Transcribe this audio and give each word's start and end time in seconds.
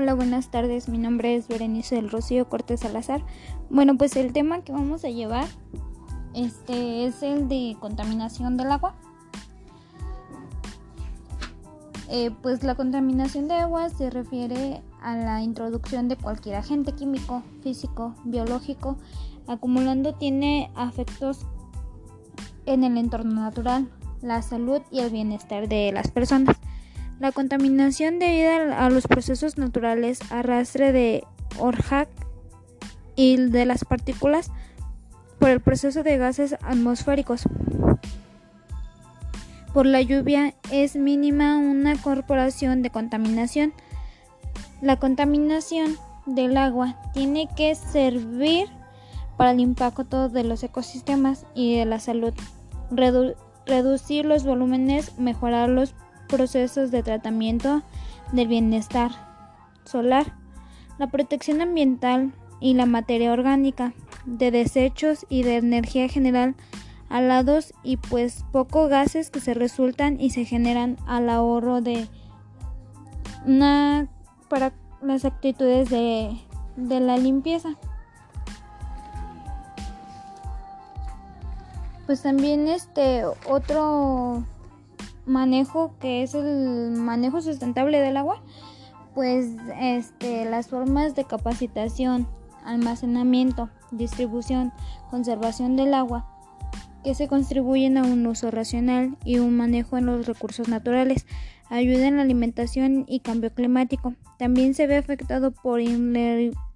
Hola, 0.00 0.14
buenas 0.14 0.48
tardes. 0.52 0.88
Mi 0.88 0.96
nombre 0.96 1.34
es 1.34 1.48
Berenice 1.48 1.96
del 1.96 2.08
Rocío 2.08 2.48
Cortés 2.48 2.78
Salazar. 2.78 3.20
Bueno, 3.68 3.98
pues 3.98 4.14
el 4.14 4.32
tema 4.32 4.62
que 4.62 4.70
vamos 4.70 5.04
a 5.04 5.08
llevar 5.08 5.48
este 6.34 7.04
es 7.04 7.20
el 7.24 7.48
de 7.48 7.76
contaminación 7.80 8.56
del 8.56 8.70
agua. 8.70 8.94
Eh, 12.08 12.30
pues 12.42 12.62
la 12.62 12.76
contaminación 12.76 13.48
de 13.48 13.54
agua 13.54 13.88
se 13.88 14.08
refiere 14.08 14.82
a 15.02 15.16
la 15.16 15.42
introducción 15.42 16.06
de 16.06 16.14
cualquier 16.14 16.54
agente 16.54 16.92
químico, 16.92 17.42
físico, 17.64 18.14
biológico, 18.24 18.98
acumulando 19.48 20.14
tiene 20.14 20.70
afectos 20.76 21.44
en 22.66 22.84
el 22.84 22.96
entorno 22.98 23.34
natural, 23.34 23.90
la 24.22 24.42
salud 24.42 24.80
y 24.92 25.00
el 25.00 25.10
bienestar 25.10 25.68
de 25.68 25.90
las 25.90 26.08
personas. 26.12 26.56
La 27.20 27.32
contaminación 27.32 28.20
debido 28.20 28.74
a 28.76 28.90
los 28.90 29.08
procesos 29.08 29.58
naturales, 29.58 30.20
arrastre 30.30 30.92
de 30.92 31.24
Orhac 31.58 32.08
y 33.16 33.36
de 33.36 33.66
las 33.66 33.84
partículas 33.84 34.52
por 35.40 35.50
el 35.50 35.60
proceso 35.60 36.04
de 36.04 36.16
gases 36.16 36.54
atmosféricos. 36.62 37.42
Por 39.74 39.86
la 39.86 40.00
lluvia 40.00 40.54
es 40.70 40.94
mínima 40.94 41.56
una 41.56 42.00
corporación 42.00 42.82
de 42.82 42.90
contaminación. 42.90 43.72
La 44.80 44.96
contaminación 44.96 45.96
del 46.24 46.56
agua 46.56 46.96
tiene 47.14 47.48
que 47.56 47.74
servir 47.74 48.68
para 49.36 49.50
el 49.50 49.60
impacto 49.60 50.28
de 50.28 50.44
los 50.44 50.62
ecosistemas 50.62 51.46
y 51.54 51.78
de 51.78 51.84
la 51.84 51.98
salud, 51.98 52.32
reducir 53.66 54.24
los 54.24 54.44
volúmenes, 54.44 55.18
mejorar 55.18 55.68
los 55.68 55.94
procesos 56.28 56.90
de 56.90 57.02
tratamiento 57.02 57.82
del 58.32 58.48
bienestar 58.48 59.10
solar, 59.84 60.34
la 60.98 61.08
protección 61.08 61.60
ambiental 61.60 62.32
y 62.60 62.74
la 62.74 62.86
materia 62.86 63.32
orgánica, 63.32 63.92
de 64.26 64.50
desechos 64.50 65.26
y 65.28 65.42
de 65.42 65.56
energía 65.56 66.08
general 66.08 66.54
alados 67.08 67.72
y 67.82 67.96
pues 67.96 68.44
poco 68.52 68.88
gases 68.88 69.30
que 69.30 69.40
se 69.40 69.54
resultan 69.54 70.20
y 70.20 70.30
se 70.30 70.44
generan 70.44 70.96
al 71.06 71.30
ahorro 71.30 71.80
de 71.80 72.06
una 73.46 74.08
para 74.48 74.72
las 75.00 75.24
actitudes 75.24 75.88
de, 75.88 76.38
de 76.76 77.00
la 77.00 77.16
limpieza. 77.16 77.70
Pues 82.06 82.22
también 82.22 82.68
este 82.68 83.24
otro 83.24 84.44
manejo 85.28 85.94
que 86.00 86.22
es 86.22 86.34
el 86.34 86.92
manejo 86.92 87.40
sustentable 87.40 88.00
del 88.00 88.16
agua, 88.16 88.42
pues 89.14 89.50
este 89.80 90.44
las 90.44 90.68
formas 90.68 91.14
de 91.14 91.24
capacitación, 91.24 92.26
almacenamiento, 92.64 93.70
distribución, 93.90 94.72
conservación 95.10 95.76
del 95.76 95.94
agua 95.94 96.26
que 97.04 97.14
se 97.14 97.28
contribuyen 97.28 97.96
a 97.96 98.02
un 98.02 98.26
uso 98.26 98.50
racional 98.50 99.16
y 99.24 99.38
un 99.38 99.56
manejo 99.56 99.96
en 99.96 100.06
los 100.06 100.26
recursos 100.26 100.68
naturales, 100.68 101.26
ayudan 101.70 102.06
en 102.06 102.16
la 102.16 102.22
alimentación 102.22 103.04
y 103.06 103.20
cambio 103.20 103.52
climático. 103.52 104.14
También 104.38 104.74
se 104.74 104.86
ve 104.86 104.96
afectado 104.96 105.52
por 105.52 105.80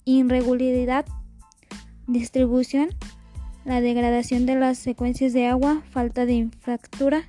irregularidad, 0.05 1.05
distribución, 2.07 2.91
la 3.65 3.81
degradación 3.81 4.47
de 4.47 4.57
las 4.57 4.79
secuencias 4.79 5.33
de 5.33 5.47
agua, 5.47 5.83
falta 5.91 6.27
de 6.27 6.35
infraestructura, 6.35 7.25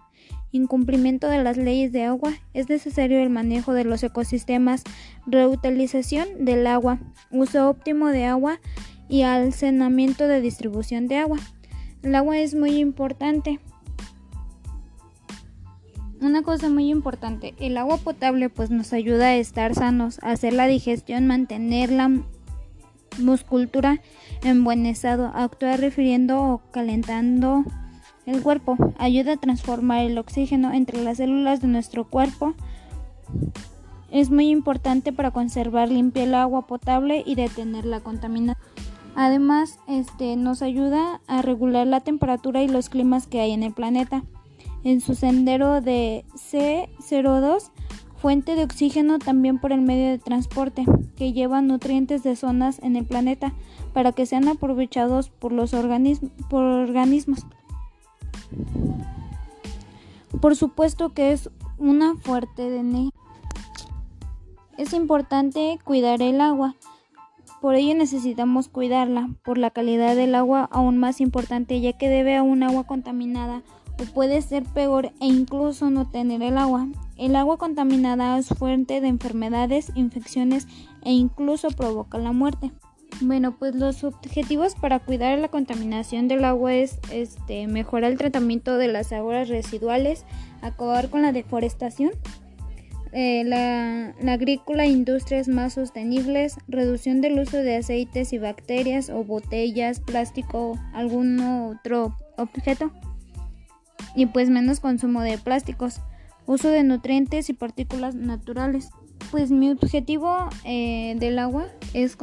incumplimiento 0.54 1.28
de 1.28 1.44
las 1.44 1.58
leyes 1.58 1.92
de 1.92 2.04
agua, 2.04 2.32
es 2.54 2.70
necesario 2.70 3.20
el 3.20 3.30
manejo 3.30 3.73
de 3.73 3.84
los 3.84 4.04
ecosistemas, 4.04 4.84
reutilización 5.26 6.46
del 6.46 6.66
agua, 6.68 7.00
uso 7.31 7.69
óptimo 7.69 8.08
de 8.08 8.25
agua 8.25 8.59
y 9.09 9.24
almacenamiento 9.24 10.28
de 10.28 10.40
distribución 10.40 11.08
de 11.08 11.18
agua. 11.18 11.40
El 12.03 12.16
agua 12.16 12.38
es 12.38 12.56
muy 12.56 12.78
importante. 12.78 13.59
Una 16.22 16.44
cosa 16.44 16.69
muy 16.69 16.90
importante, 16.90 17.53
el 17.59 17.75
agua 17.78 17.97
potable 17.97 18.50
pues 18.50 18.69
nos 18.69 18.94
ayuda 18.94 19.25
a 19.25 19.36
estar 19.36 19.74
sanos, 19.75 20.19
a 20.22 20.31
hacer 20.31 20.53
la 20.53 20.68
digestión, 20.68 21.28
mantener 21.28 21.92
la 21.92 22.09
muscultura 23.19 24.02
en 24.44 24.63
buen 24.63 24.86
estado, 24.86 25.31
actuar 25.34 25.80
refiriendo 25.80 26.42
o 26.42 26.62
calentando 26.72 27.66
el 28.25 28.41
cuerpo, 28.41 28.78
ayuda 28.97 29.34
a 29.34 29.38
transformar 29.38 30.01
el 30.01 30.17
oxígeno 30.17 30.73
entre 30.73 31.03
las 31.03 31.17
células 31.17 31.61
de 31.61 31.67
nuestro 31.67 32.06
cuerpo. 32.06 32.53
Es 34.11 34.29
muy 34.29 34.50
importante 34.50 35.11
para 35.11 35.31
conservar 35.31 35.89
limpia 35.89 36.23
el 36.23 36.35
agua 36.35 36.67
potable 36.67 37.23
y 37.25 37.35
detener 37.35 37.85
la 37.85 38.00
contaminación. 38.00 38.57
Además, 39.16 39.79
este 39.88 40.35
nos 40.35 40.62
ayuda 40.62 41.22
a 41.28 41.41
regular 41.41 41.85
la 41.85 42.00
temperatura 42.00 42.63
y 42.63 42.67
los 42.67 42.89
climas 42.89 43.28
que 43.28 43.41
hay 43.41 43.51
en 43.51 43.63
el 43.63 43.73
planeta. 43.73 44.23
En 44.83 45.01
su 45.01 45.16
sendero 45.16 45.81
de 45.81 46.25
C02, 46.35 47.72
fuente 48.16 48.56
de 48.56 48.63
oxígeno 48.63 49.19
también 49.19 49.59
por 49.59 49.72
el 49.72 49.81
medio 49.81 50.09
de 50.09 50.17
transporte, 50.17 50.85
que 51.16 51.33
lleva 51.33 51.62
nutrientes 51.62 52.23
de 52.23 52.35
zonas 52.35 52.79
en 52.81 52.95
el 52.95 53.06
planeta 53.06 53.53
para 53.94 54.12
que 54.12 54.25
sean 54.25 54.47
aprovechados 54.47 55.29
por 55.29 55.51
los 55.51 55.72
por 56.50 56.63
organismos. 56.63 57.45
Por 60.41 60.56
supuesto 60.56 61.14
que 61.14 61.31
es 61.31 61.50
una 61.78 62.16
fuerte 62.16 62.69
de. 62.69 63.09
Es 64.78 64.94
importante 64.94 65.80
cuidar 65.84 66.22
el 66.22 66.41
agua 66.41 66.75
por 67.63 67.75
ello 67.75 67.96
necesitamos 67.96 68.68
cuidarla, 68.68 69.30
por 69.42 69.58
la 69.58 69.69
calidad 69.69 70.18
del 70.18 70.36
agua 70.36 70.68
aún 70.69 70.97
más 70.97 71.22
importante, 71.22 71.80
ya 71.80 71.94
que 71.94 72.09
debe 72.09 72.36
a 72.36 72.44
un 72.44 72.62
agua 72.62 72.84
contaminada 72.84 73.63
o 74.02 74.03
puede 74.13 74.42
ser 74.42 74.66
peor 74.66 75.13
e 75.22 75.28
incluso 75.28 75.90
no 75.90 76.09
tener 76.09 76.44
el 76.44 76.58
agua. 76.58 76.90
El 77.16 77.38
agua 77.38 77.56
contaminada 77.56 78.38
es 78.38 78.50
fuente 78.50 79.00
de 79.00 79.08
enfermedades, 79.08 79.94
infecciones 79.96 80.68
e 81.03 81.13
incluso 81.13 81.69
provoca 81.69 82.18
la 82.18 82.34
muerte. 82.34 82.74
Bueno, 83.22 83.56
pues 83.57 83.75
los 83.75 84.03
objetivos 84.03 84.75
para 84.75 85.00
cuidar 85.00 85.38
la 85.40 85.47
contaminación 85.47 86.28
del 86.28 86.44
agua 86.44 86.74
es 86.74 87.00
este, 87.12 87.68
mejorar 87.68 88.12
el 88.12 88.18
tratamiento 88.18 88.78
de 88.78 88.88
las 88.88 89.13
aguas 89.13 89.50
residuales, 89.50 90.25
acabar 90.62 91.09
con 91.09 91.22
la 91.22 91.31
deforestación, 91.31 92.12
eh, 93.16 93.44
la, 93.46 94.16
agrícola, 94.34 94.88
industrias 94.88 95.47
más 95.47 95.74
sostenibles, 95.74 96.57
reducción 96.68 97.22
del 97.22 97.40
uso 97.40 97.57
de 97.57 97.78
aceites 97.78 98.34
y 98.34 98.40
bacterias 98.40 99.12
o 99.12 99.24
botellas, 99.24 100.00
plástico, 100.00 100.80
algún 100.94 101.40
otro 101.40 102.18
objeto 102.38 102.91
y 104.16 104.25
pues 104.25 104.50
menos 104.50 104.80
consumo 104.80 105.22
de 105.22 105.38
plásticos, 105.38 106.01
uso 106.47 106.69
de 106.69 106.84
nutrientes 106.84 107.50
y 107.50 107.53
partículas 107.53 108.16
naturales. 108.16 108.90
Pues 109.30 109.51
mi 109.51 109.69
objetivo 109.69 110.50
eh, 110.66 111.16
del 111.19 111.38
agua 111.38 111.68
es 111.94 112.16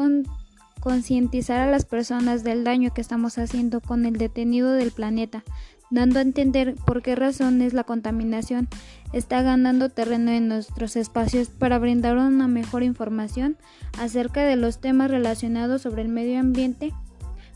concientizar 0.81 1.61
a 1.61 1.71
las 1.71 1.85
personas 1.85 2.43
del 2.43 2.65
daño 2.65 2.93
que 2.93 3.01
estamos 3.01 3.39
haciendo 3.39 3.81
con 3.81 4.07
el 4.07 4.17
detenido 4.17 4.73
del 4.73 4.91
planeta, 4.91 5.45
dando 5.91 6.19
a 6.19 6.23
entender 6.23 6.75
por 6.87 7.03
qué 7.03 7.15
razones 7.15 7.75
la 7.75 7.85
contaminación 7.85 8.69
está 9.13 9.43
ganando 9.43 9.89
terreno 9.89 10.31
en 10.31 10.49
nuestros 10.49 10.97
espacios 10.97 11.49
para 11.49 11.79
brindar 11.79 12.17
una 12.17 12.49
mejor 12.49 12.83
información 12.83 13.57
acerca 13.99 14.45
de 14.45 14.57
los 14.57 14.81
temas 14.81 15.11
relacionados 15.11 15.83
sobre 15.83 16.03
el 16.03 16.09
medio 16.09 16.39
ambiente 16.39 16.93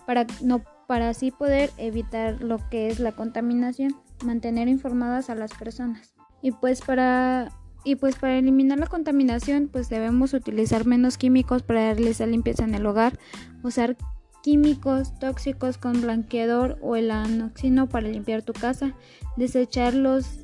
para, 0.07 0.27
no, 0.43 0.63
para 0.87 1.09
así 1.09 1.31
poder 1.31 1.71
evitar 1.79 2.43
lo 2.43 2.59
que 2.69 2.89
es 2.89 3.01
la 3.01 3.13
contaminación, 3.13 3.97
mantener 4.25 4.69
informadas 4.69 5.31
a 5.31 5.34
las 5.34 5.53
personas. 5.54 6.15
Y 6.43 6.51
pues 6.53 6.83
para 6.83 7.53
y 7.84 7.97
pues 7.97 8.16
para 8.16 8.39
eliminar 8.39 8.78
la 8.78 8.86
contaminación, 8.86 9.69
pues 9.71 9.89
debemos 9.89 10.33
utilizar 10.33 10.86
menos 10.86 11.19
químicos 11.19 11.63
para 11.63 11.92
realizar 11.95 12.28
limpieza 12.28 12.65
en 12.65 12.75
el 12.75 12.86
hogar, 12.86 13.19
usar 13.63 13.97
químicos 14.42 15.19
tóxicos 15.19 15.78
con 15.78 16.01
blanqueador 16.01 16.78
o 16.83 16.97
el 16.97 17.10
anoxino 17.10 17.89
para 17.89 18.09
limpiar 18.09 18.42
tu 18.42 18.53
casa, 18.53 18.95
desecharlos 19.36 20.41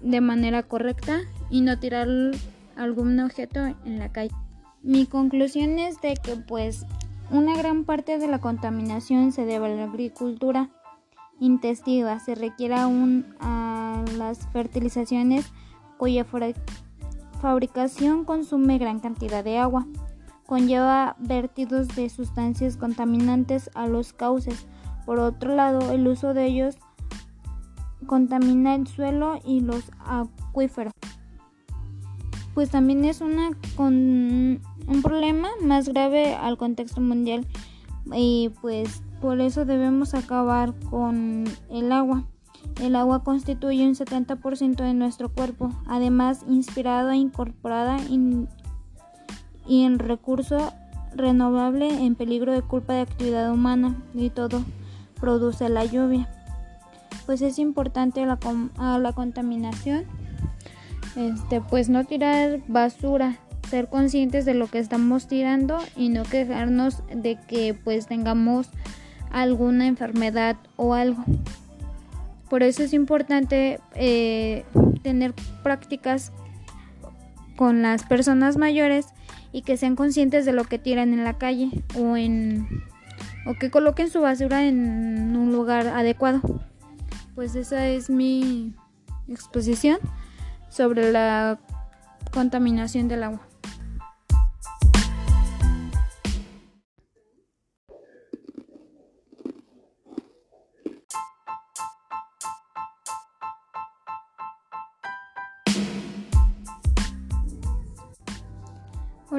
de 0.00 0.20
manera 0.20 0.62
correcta 0.62 1.20
y 1.50 1.60
no 1.60 1.78
tirar 1.78 2.08
algún 2.76 3.20
objeto 3.20 3.60
en 3.84 3.98
la 3.98 4.10
calle. 4.10 4.34
Mi 4.82 5.04
conclusión 5.06 5.78
es 5.78 6.00
de 6.00 6.14
que 6.14 6.36
pues 6.36 6.86
una 7.30 7.56
gran 7.56 7.84
parte 7.84 8.18
de 8.18 8.26
la 8.26 8.38
contaminación 8.38 9.32
se 9.32 9.44
debe 9.44 9.66
a 9.66 9.76
la 9.76 9.84
agricultura 9.84 10.70
intestiva, 11.38 12.18
se 12.18 12.34
requiere 12.34 12.74
aún 12.74 13.26
a 13.40 14.04
las 14.16 14.46
fertilizaciones 14.48 15.52
cuya 16.00 16.24
fabricación 17.42 18.24
consume 18.24 18.78
gran 18.78 19.00
cantidad 19.00 19.44
de 19.44 19.58
agua 19.58 19.86
conlleva 20.46 21.14
vertidos 21.18 21.88
de 21.88 22.08
sustancias 22.08 22.78
contaminantes 22.78 23.68
a 23.74 23.86
los 23.86 24.14
cauces. 24.14 24.66
Por 25.04 25.18
otro 25.18 25.54
lado, 25.54 25.92
el 25.92 26.08
uso 26.08 26.32
de 26.32 26.46
ellos 26.46 26.78
contamina 28.06 28.74
el 28.74 28.86
suelo 28.86 29.38
y 29.44 29.60
los 29.60 29.92
acuíferos. 30.00 30.94
pues 32.54 32.70
también 32.70 33.04
es 33.04 33.20
una 33.20 33.50
con 33.76 33.92
un 33.94 35.02
problema 35.02 35.50
más 35.62 35.86
grave 35.86 36.34
al 36.34 36.56
contexto 36.56 37.02
mundial 37.02 37.46
y 38.10 38.50
pues 38.62 39.02
por 39.20 39.38
eso 39.42 39.66
debemos 39.66 40.14
acabar 40.14 40.72
con 40.88 41.44
el 41.68 41.92
agua. 41.92 42.24
El 42.80 42.96
agua 42.96 43.22
constituye 43.24 43.86
un 43.86 43.94
70% 43.94 44.76
de 44.76 44.94
nuestro 44.94 45.28
cuerpo, 45.28 45.70
además 45.86 46.44
inspirada 46.48 47.14
e 47.14 47.18
incorporada 47.18 47.98
y 48.08 49.84
en 49.84 49.98
recurso 49.98 50.72
renovable 51.14 51.88
en 52.04 52.14
peligro 52.14 52.52
de 52.52 52.62
culpa 52.62 52.94
de 52.94 53.00
actividad 53.00 53.52
humana 53.52 53.96
y 54.14 54.30
todo 54.30 54.62
produce 55.20 55.68
la 55.68 55.84
lluvia. 55.84 56.28
Pues 57.26 57.42
es 57.42 57.58
importante 57.58 58.24
la, 58.24 58.38
a 58.78 58.98
la 58.98 59.12
contaminación, 59.12 60.04
este, 61.16 61.60
pues 61.60 61.88
no 61.88 62.04
tirar 62.04 62.60
basura, 62.66 63.38
ser 63.68 63.88
conscientes 63.88 64.44
de 64.44 64.54
lo 64.54 64.66
que 64.68 64.78
estamos 64.78 65.26
tirando 65.28 65.78
y 65.96 66.08
no 66.08 66.22
quejarnos 66.24 67.02
de 67.14 67.38
que 67.46 67.74
pues 67.74 68.06
tengamos 68.06 68.68
alguna 69.30 69.86
enfermedad 69.86 70.56
o 70.76 70.94
algo. 70.94 71.22
Por 72.50 72.64
eso 72.64 72.82
es 72.82 72.92
importante 72.92 73.80
eh, 73.94 74.64
tener 75.02 75.34
prácticas 75.62 76.32
con 77.56 77.80
las 77.80 78.04
personas 78.04 78.56
mayores 78.56 79.06
y 79.52 79.62
que 79.62 79.76
sean 79.76 79.94
conscientes 79.94 80.44
de 80.44 80.52
lo 80.52 80.64
que 80.64 80.78
tiran 80.78 81.14
en 81.14 81.22
la 81.22 81.38
calle 81.38 81.70
o 81.96 82.16
en 82.16 82.66
o 83.46 83.54
que 83.54 83.70
coloquen 83.70 84.10
su 84.10 84.20
basura 84.20 84.66
en 84.66 85.36
un 85.36 85.52
lugar 85.52 85.86
adecuado. 85.86 86.40
Pues 87.34 87.54
esa 87.54 87.86
es 87.86 88.10
mi 88.10 88.74
exposición 89.28 89.98
sobre 90.68 91.12
la 91.12 91.58
contaminación 92.32 93.08
del 93.08 93.22
agua. 93.22 93.49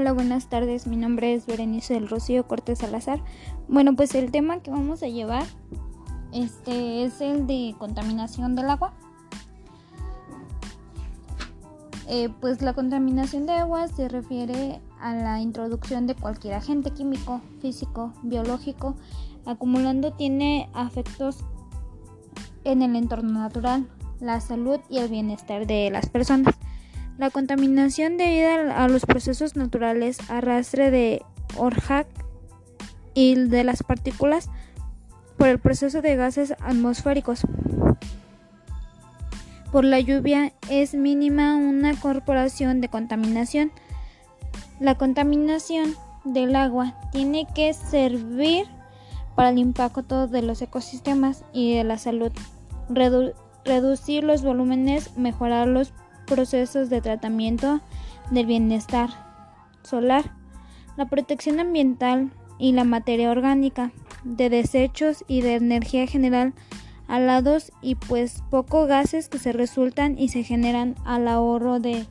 Hola, 0.01 0.13
buenas 0.13 0.48
tardes. 0.48 0.88
Mi 0.88 0.95
nombre 0.95 1.36
es 1.36 1.45
Berenice 1.45 1.94
del 1.94 2.09
Rocío 2.09 2.48
Cortés 2.48 2.80
Salazar. 2.80 3.21
Bueno, 3.68 3.95
pues 3.95 4.15
el 4.15 4.31
tema 4.31 4.59
que 4.63 4.71
vamos 4.71 5.03
a 5.03 5.07
llevar 5.07 5.44
este 6.33 7.03
es 7.03 7.21
el 7.21 7.45
de 7.45 7.75
contaminación 7.77 8.56
del 8.56 8.71
agua. 8.71 8.94
Eh, 12.07 12.30
pues 12.42 12.63
la 12.63 12.74
contaminación 12.74 13.45
de 13.45 13.53
agua 13.53 13.88
se 13.89 14.09
refiere 14.09 14.81
a 15.00 15.13
la 15.13 15.39
introducción 15.39 16.07
de 16.07 16.15
cualquier 16.15 16.56
agente 16.56 16.89
químico, 16.89 17.39
físico, 17.62 18.12
biológico, 18.24 18.95
acumulando 19.45 20.13
tiene 20.13 20.68
afectos 20.74 21.45
en 22.63 22.81
el 22.81 22.95
entorno 22.95 23.33
natural, 23.33 23.88
la 24.19 24.42
salud 24.42 24.80
y 24.89 24.98
el 24.98 25.09
bienestar 25.09 25.68
de 25.68 25.92
las 25.92 26.09
personas. 26.09 26.56
La 27.18 27.30
contaminación 27.30 28.18
debida 28.18 28.84
a 28.84 28.88
los 28.88 29.06
procesos 29.06 29.56
naturales, 29.56 30.18
arrastre 30.30 30.92
de 30.92 31.22
Orhac 31.58 32.08
y 33.13 33.36
de 33.36 33.63
las 33.63 33.84
partículas 33.84 34.50
por 35.38 35.48
el 35.48 35.60
proceso 35.60 36.02
de 36.02 36.16
gases 36.16 36.54
atmosféricos. 36.62 37.42
Por 39.72 39.86
la 39.86 40.00
lluvia 40.00 40.54
es 40.69 40.94
mínima 40.94 41.56
una 41.56 41.98
corporación 42.00 42.81
de 42.81 42.90
contaminación. 42.90 43.72
La 44.80 44.98
contaminación 44.98 45.96
del 46.25 46.56
agua 46.56 46.96
tiene 47.12 47.48
que 47.56 47.74
servir 47.74 48.66
para 49.36 49.50
el 49.50 49.58
impacto 49.58 50.28
de 50.28 50.42
los 50.42 50.62
ecosistemas 50.62 51.46
y 51.54 51.75
de 51.75 51.84
la 51.84 51.98
salud, 51.98 52.31
reducir 53.63 54.24
los 54.24 54.44
volúmenes, 54.44 55.18
mejorar 55.18 55.68
los 55.68 55.94
procesos 56.31 56.89
de 56.89 57.01
tratamiento 57.01 57.81
del 58.30 58.45
bienestar 58.45 59.10
solar, 59.83 60.31
la 60.95 61.06
protección 61.07 61.60
ambiental 61.60 62.31
y 62.57 62.72
la 62.72 62.86
materia 62.86 63.31
orgánica, 63.31 63.92
de 64.24 64.50
desechos 64.50 65.25
y 65.28 65.42
de 65.42 65.56
energía 65.56 66.07
general 66.07 66.54
alados 67.10 67.74
y 67.81 67.95
pues 67.95 68.44
poco 68.50 68.86
gases 68.86 69.28
que 69.28 69.39
se 69.39 69.51
resultan 69.51 70.18
y 70.18 70.30
se 70.30 70.44
generan 70.44 70.95
al 71.04 71.28
ahorro 71.28 71.81
de 71.81 72.06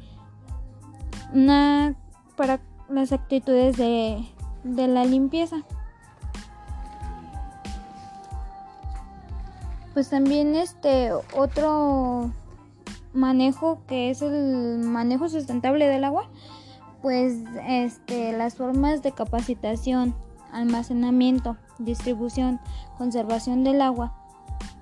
una 1.32 1.94
para 2.36 2.60
las 2.90 3.12
actitudes 3.12 3.78
de, 3.78 4.22
de 4.64 4.86
la 4.86 5.06
limpieza. 5.06 5.62
Pues 9.94 10.10
también 10.10 10.56
este 10.56 11.10
otro 11.34 12.32
manejo 13.12 13.82
que 13.86 14.10
es 14.10 14.22
el 14.22 14.78
manejo 14.78 15.28
sustentable 15.28 15.86
del 15.86 16.04
agua, 16.04 16.30
pues 17.02 17.38
este, 17.66 18.32
las 18.32 18.54
formas 18.54 19.02
de 19.02 19.12
capacitación, 19.12 20.14
almacenamiento, 20.52 21.56
distribución, 21.78 22.60
conservación 22.98 23.64
del 23.64 23.82
agua, 23.82 24.14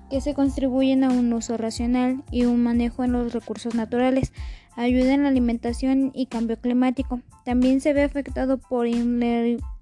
que 0.09 0.21
se 0.21 0.33
contribuyen 0.33 1.03
a 1.03 1.09
un 1.09 1.31
uso 1.33 1.57
racional 1.57 2.23
y 2.31 2.45
un 2.45 2.63
manejo 2.63 3.03
en 3.03 3.11
los 3.11 3.31
recursos 3.31 3.75
naturales, 3.75 4.33
ayudan 4.75 5.11
en 5.11 5.23
la 5.23 5.29
alimentación 5.29 6.11
y 6.13 6.25
cambio 6.25 6.59
climático. 6.59 7.21
También 7.45 7.81
se 7.81 7.93
ve 7.93 8.03
afectado 8.03 8.57
por 8.57 8.87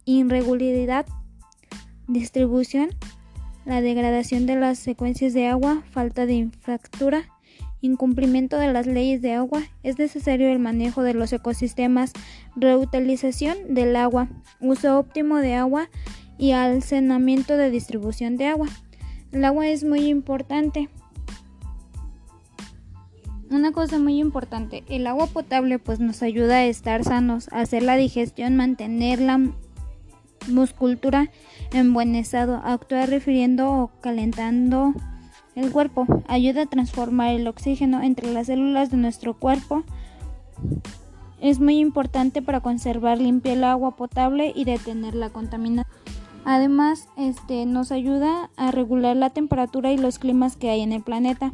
irregularidad, 0.06 1.06
distribución, 2.08 2.90
la 3.66 3.82
degradación 3.82 4.46
de 4.46 4.56
las 4.56 4.80
secuencias 4.80 5.34
de 5.34 5.48
agua, 5.48 5.84
falta 5.92 6.26
de 6.26 6.34
infraestructura, 6.34 7.26
incumplimiento 7.82 8.58
de 8.58 8.72
las 8.72 8.88
leyes 8.88 9.22
de 9.22 9.34
agua, 9.34 9.62
es 9.84 10.00
necesario 10.00 10.50
el 10.50 10.60
manejo 10.60 11.04
de 11.04 11.14
los 11.14 11.32
ecosistemas, 11.34 12.14
reutilización 12.56 13.74
del 13.74 13.96
agua, 13.96 14.30
uso 14.60 14.98
óptimo 14.98 15.38
de 15.38 15.56
agua 15.56 15.90
y 16.38 16.52
almacenamiento 16.52 17.58
de 17.58 17.70
distribución 17.70 18.38
de 18.38 18.48
agua. 18.48 18.68
El 19.32 19.44
agua 19.46 19.68
es 19.68 19.84
muy 19.84 20.08
importante. 20.08 20.90
Una 23.50 23.72
cosa 23.72 23.98
muy 23.98 24.20
importante, 24.20 24.84
el 24.90 25.08
agua 25.08 25.28
potable 25.28 25.80
pues 25.80 26.00
nos 26.00 26.22
ayuda 26.22 26.56
a 26.56 26.66
estar 26.66 27.06
sanos, 27.06 27.48
a 27.54 27.62
hacer 27.62 27.82
la 27.82 27.96
digestión, 27.96 28.58
mantener 28.58 29.22
la 29.22 29.40
muscultura 30.50 31.30
en 31.72 31.94
buen 31.94 32.16
estado, 32.16 32.62
actuar 32.64 33.10
refiriendo 33.10 33.72
o 33.72 33.92
calentando 34.02 34.94
el 35.58 35.72
cuerpo 35.72 36.06
ayuda 36.28 36.64
a 36.64 36.66
transformar 36.68 37.32
el 37.32 37.48
oxígeno 37.48 38.04
entre 38.04 38.32
las 38.32 38.46
células 38.46 38.92
de 38.92 38.98
nuestro 38.98 39.34
cuerpo. 39.34 39.84
Es 41.42 41.60
muy 41.60 41.80
importante 41.80 42.44
para 42.44 42.62
conservar 42.62 43.18
limpia 43.18 43.54
el 43.54 43.64
agua 43.64 43.96
potable 43.96 44.54
y 44.56 44.66
detener 44.66 45.16
la 45.16 45.32
contaminación. 45.32 45.92
Además, 46.46 47.10
este 47.18 47.66
nos 47.66 47.92
ayuda 47.92 48.52
a 48.56 48.72
regular 48.72 49.18
la 49.18 49.32
temperatura 49.32 49.92
y 49.92 49.98
los 49.98 50.20
climas 50.20 50.56
que 50.56 50.70
hay 50.70 50.82
en 50.82 50.94
el 50.94 51.02
planeta. 51.02 51.52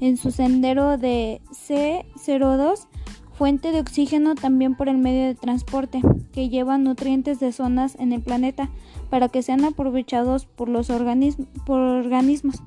En 0.00 0.16
su 0.16 0.30
sendero 0.30 0.96
de 0.96 1.40
C02, 1.52 2.88
fuente 3.34 3.72
de 3.72 3.80
oxígeno 3.80 4.34
también 4.34 4.74
por 4.74 4.88
el 4.88 4.96
medio 4.96 5.26
de 5.26 5.34
transporte, 5.34 6.00
que 6.32 6.48
lleva 6.48 6.78
nutrientes 6.78 7.40
de 7.40 7.52
zonas 7.52 7.94
en 8.00 8.12
el 8.12 8.22
planeta 8.22 8.70
para 9.10 9.28
que 9.28 9.42
sean 9.42 9.64
aprovechados 9.64 10.46
por 10.46 10.68
los 10.68 10.88
por 10.88 11.78
organismos. 11.78 12.62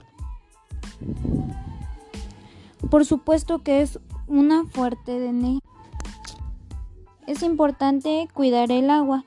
Por 2.90 3.06
supuesto 3.06 3.60
que 3.60 3.82
es 3.82 4.00
una 4.28 4.66
fuerte 4.66 5.20
de 5.20 5.60
Es 7.26 7.44
importante 7.44 8.28
cuidar 8.34 8.72
el 8.72 8.90
agua. 8.90 9.26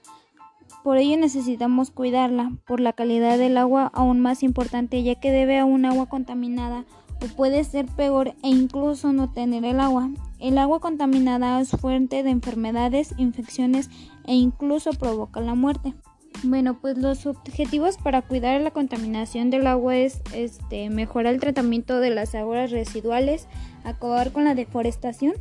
Por 0.82 0.96
ello 0.96 1.18
necesitamos 1.18 1.90
cuidarla, 1.90 2.52
por 2.66 2.80
la 2.80 2.94
calidad 2.94 3.36
del 3.36 3.58
agua 3.58 3.90
aún 3.92 4.20
más 4.20 4.42
importante, 4.42 5.02
ya 5.02 5.14
que 5.14 5.30
debe 5.30 5.58
a 5.58 5.66
un 5.66 5.84
agua 5.84 6.06
contaminada 6.06 6.84
o 7.22 7.26
puede 7.36 7.64
ser 7.64 7.86
peor 7.86 8.34
e 8.42 8.48
incluso 8.48 9.12
no 9.12 9.30
tener 9.30 9.64
el 9.64 9.80
agua. 9.80 10.10
El 10.38 10.56
agua 10.56 10.80
contaminada 10.80 11.60
es 11.60 11.70
fuente 11.70 12.22
de 12.22 12.30
enfermedades, 12.30 13.14
infecciones 13.18 13.90
e 14.24 14.34
incluso 14.34 14.92
provoca 14.92 15.40
la 15.40 15.54
muerte. 15.54 15.94
Bueno, 16.42 16.80
pues 16.80 16.96
los 16.96 17.26
objetivos 17.26 17.98
para 17.98 18.22
cuidar 18.22 18.60
la 18.62 18.70
contaminación 18.70 19.50
del 19.50 19.66
agua 19.66 19.96
es 19.96 20.22
este, 20.34 20.88
mejorar 20.88 21.34
el 21.34 21.40
tratamiento 21.40 22.00
de 22.00 22.10
las 22.10 22.34
aguas 22.34 22.70
residuales, 22.70 23.46
acabar 23.84 24.32
con 24.32 24.44
la 24.44 24.54
deforestación, 24.54 25.34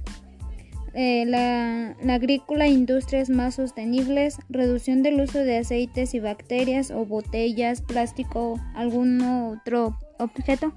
eh, 0.94 1.26
la, 1.26 1.96
la, 2.02 2.16
agrícola 2.16 2.66
e 2.66 2.72
industrias 2.72 3.30
más 3.30 3.56
sostenibles, 3.56 4.40
reducción 4.50 5.04
del 5.04 5.22
uso 5.22 5.40
de 5.40 5.60
aceites 5.60 6.14
y 6.16 6.20
bacterias 6.20 6.92
o 6.92 7.06
botellas, 7.06 7.82
plástico, 7.82 8.60
algún 8.76 9.22
otro 9.22 9.98
objeto, 10.18 10.74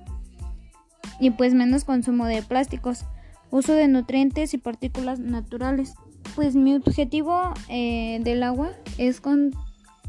y 1.18 1.30
pues 1.30 1.54
menos 1.54 1.84
consumo 1.84 2.26
de 2.26 2.42
plásticos, 2.42 3.06
uso 3.50 3.74
de 3.74 3.88
nutrientes 3.88 4.54
y 4.54 4.58
partículas 4.58 5.18
naturales. 5.18 5.94
Pues 6.34 6.54
mi 6.54 6.74
objetivo 6.74 7.54
eh, 7.68 8.20
del 8.22 8.42
agua 8.42 8.72
es 8.98 9.20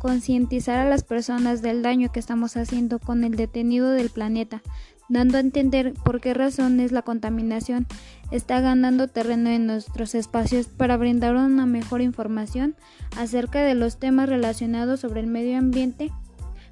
concientizar 0.04 0.80
a 0.80 0.90
las 0.90 1.02
personas 1.06 1.62
del 1.62 1.82
daño 1.82 2.12
que 2.12 2.20
estamos 2.20 2.58
haciendo 2.58 3.00
con 3.00 3.24
el 3.24 3.38
detenido 3.38 3.90
del 3.90 4.10
planeta, 4.10 4.62
dando 5.08 5.38
a 5.38 5.40
entender 5.40 5.94
por 5.94 6.20
qué 6.20 6.34
razones 6.34 6.92
la 6.92 7.04
contaminación 7.04 7.88
está 8.30 8.60
ganando 8.60 9.08
terreno 9.08 9.50
en 9.50 9.66
nuestros 9.66 10.14
espacios 10.14 10.68
para 10.68 10.98
brindar 10.98 11.38
una 11.38 11.66
mejor 11.66 12.02
información 12.02 12.76
acerca 13.18 13.64
de 13.64 13.76
los 13.76 13.98
temas 13.98 14.28
relacionados 14.28 15.00
sobre 15.00 15.22
el 15.22 15.28
medio 15.28 15.58
ambiente 15.58 16.12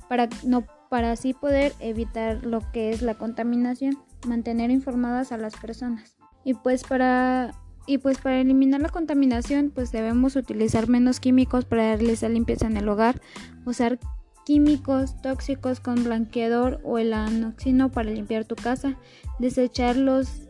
para, 0.10 0.28
no, 0.44 0.66
para 0.90 1.14
así 1.14 1.34
poder 1.34 1.72
evitar 1.80 2.46
lo 2.46 2.60
que 2.74 2.92
es 2.92 3.02
la 3.02 3.14
contaminación, 3.14 3.98
mantener 4.28 4.72
informadas 4.72 5.32
a 5.32 5.38
las 5.38 5.56
personas. 5.56 6.18
Y 6.44 6.54
pues 6.56 6.84
para 6.84 7.54
y 7.92 7.98
pues 7.98 8.20
para 8.20 8.40
eliminar 8.40 8.80
la 8.80 8.88
contaminación 8.88 9.70
pues 9.76 9.92
debemos 9.92 10.38
utilizar 10.38 10.88
menos 10.88 11.20
químicos 11.20 11.66
para 11.66 11.98
realizar 11.98 12.32
limpieza 12.32 12.68
en 12.68 12.78
el 12.78 12.88
hogar, 12.88 13.22
usar 13.66 14.00
químicos 14.46 15.22
tóxicos 15.22 15.82
con 15.82 16.02
blanqueador 16.06 16.80
o 16.86 17.00
el 17.00 17.14
anoxino 17.14 17.92
para 17.92 18.10
limpiar 18.10 18.46
tu 18.46 18.56
casa, 18.56 18.96
desecharlos 19.40 20.48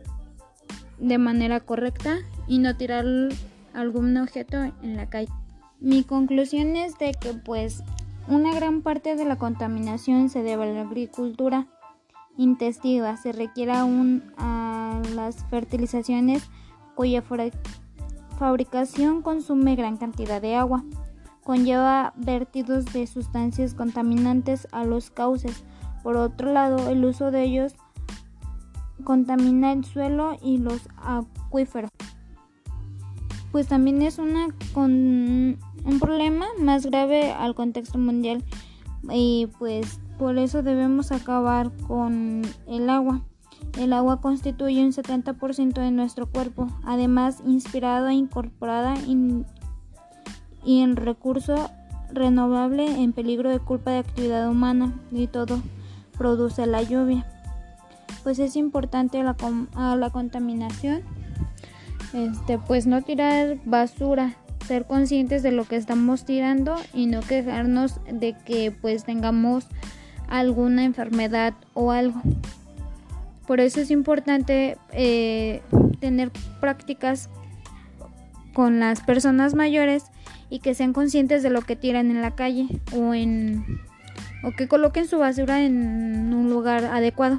de 1.00 1.18
manera 1.18 1.58
correcta 1.58 2.18
y 2.46 2.58
no 2.58 2.76
tirar 2.76 3.06
algún 3.74 4.16
objeto 4.18 4.62
en 4.62 4.96
la 4.96 5.10
calle. 5.10 5.32
Mi 5.80 6.04
conclusión 6.04 6.76
es 6.76 6.96
de 7.00 7.10
que 7.10 7.34
pues 7.34 7.82
una 8.28 8.54
gran 8.54 8.82
parte 8.82 9.16
de 9.16 9.24
la 9.24 9.36
contaminación 9.36 10.28
se 10.28 10.44
debe 10.44 10.62
a 10.62 10.66
la 10.66 10.82
agricultura 10.82 11.66
intestiva, 12.36 13.16
se 13.16 13.32
requiere 13.32 13.72
aún 13.72 14.32
a 14.38 15.02
las 15.16 15.44
fertilizaciones 15.46 16.48
cuya 16.94 17.22
fabricación 18.38 19.22
consume 19.22 19.76
gran 19.76 19.96
cantidad 19.96 20.40
de 20.40 20.56
agua. 20.56 20.84
Conlleva 21.44 22.12
vertidos 22.16 22.84
de 22.92 23.06
sustancias 23.06 23.74
contaminantes 23.74 24.68
a 24.70 24.84
los 24.84 25.10
cauces. 25.10 25.64
Por 26.02 26.16
otro 26.16 26.52
lado, 26.52 26.88
el 26.88 27.04
uso 27.04 27.30
de 27.30 27.42
ellos 27.44 27.74
contamina 29.04 29.72
el 29.72 29.84
suelo 29.84 30.36
y 30.42 30.58
los 30.58 30.88
acuíferos. 30.96 31.90
Pues 33.50 33.66
también 33.66 34.00
es 34.02 34.18
una 34.18 34.48
con 34.72 34.92
un 34.92 35.98
problema 36.00 36.46
más 36.58 36.86
grave 36.86 37.32
al 37.32 37.54
contexto 37.54 37.98
mundial 37.98 38.44
y 39.10 39.48
pues 39.58 40.00
por 40.18 40.38
eso 40.38 40.62
debemos 40.62 41.12
acabar 41.12 41.70
con 41.86 42.42
el 42.66 42.88
agua. 42.88 43.22
El 43.78 43.92
agua 43.92 44.20
constituye 44.20 44.84
un 44.84 44.92
70% 44.92 45.80
de 45.80 45.90
nuestro 45.90 46.26
cuerpo, 46.26 46.68
además 46.84 47.42
inspirada 47.46 48.10
e 48.10 48.14
incorporada 48.14 48.94
y 50.64 50.82
en 50.82 50.96
recurso 50.96 51.70
renovable 52.12 53.02
en 53.02 53.12
peligro 53.12 53.50
de 53.50 53.58
culpa 53.58 53.92
de 53.92 53.98
actividad 53.98 54.48
humana 54.48 54.92
y 55.10 55.26
todo 55.26 55.60
produce 56.18 56.66
la 56.66 56.82
lluvia 56.82 57.26
pues 58.22 58.38
es 58.38 58.56
importante 58.56 59.22
la, 59.22 59.36
a 59.74 59.96
la 59.96 60.10
contaminación. 60.10 61.02
Este, 62.12 62.58
pues 62.58 62.86
no 62.86 63.02
tirar 63.02 63.58
basura, 63.64 64.34
ser 64.66 64.86
conscientes 64.86 65.42
de 65.42 65.50
lo 65.50 65.64
que 65.64 65.76
estamos 65.76 66.24
tirando 66.24 66.76
y 66.92 67.06
no 67.06 67.20
quejarnos 67.20 68.00
de 68.10 68.34
que 68.44 68.70
pues 68.70 69.04
tengamos 69.04 69.66
alguna 70.28 70.84
enfermedad 70.84 71.54
o 71.74 71.90
algo. 71.90 72.20
Por 73.46 73.60
eso 73.60 73.80
es 73.80 73.90
importante 73.90 74.78
eh, 74.92 75.62
tener 76.00 76.30
prácticas 76.60 77.28
con 78.54 78.80
las 78.80 79.00
personas 79.00 79.54
mayores 79.54 80.04
y 80.50 80.60
que 80.60 80.74
sean 80.74 80.92
conscientes 80.92 81.42
de 81.42 81.50
lo 81.50 81.62
que 81.62 81.76
tiran 81.76 82.10
en 82.10 82.20
la 82.20 82.34
calle 82.34 82.68
o 82.94 83.14
en 83.14 83.64
o 84.44 84.50
que 84.50 84.68
coloquen 84.68 85.06
su 85.06 85.18
basura 85.18 85.62
en 85.62 86.34
un 86.34 86.50
lugar 86.50 86.84
adecuado 86.84 87.38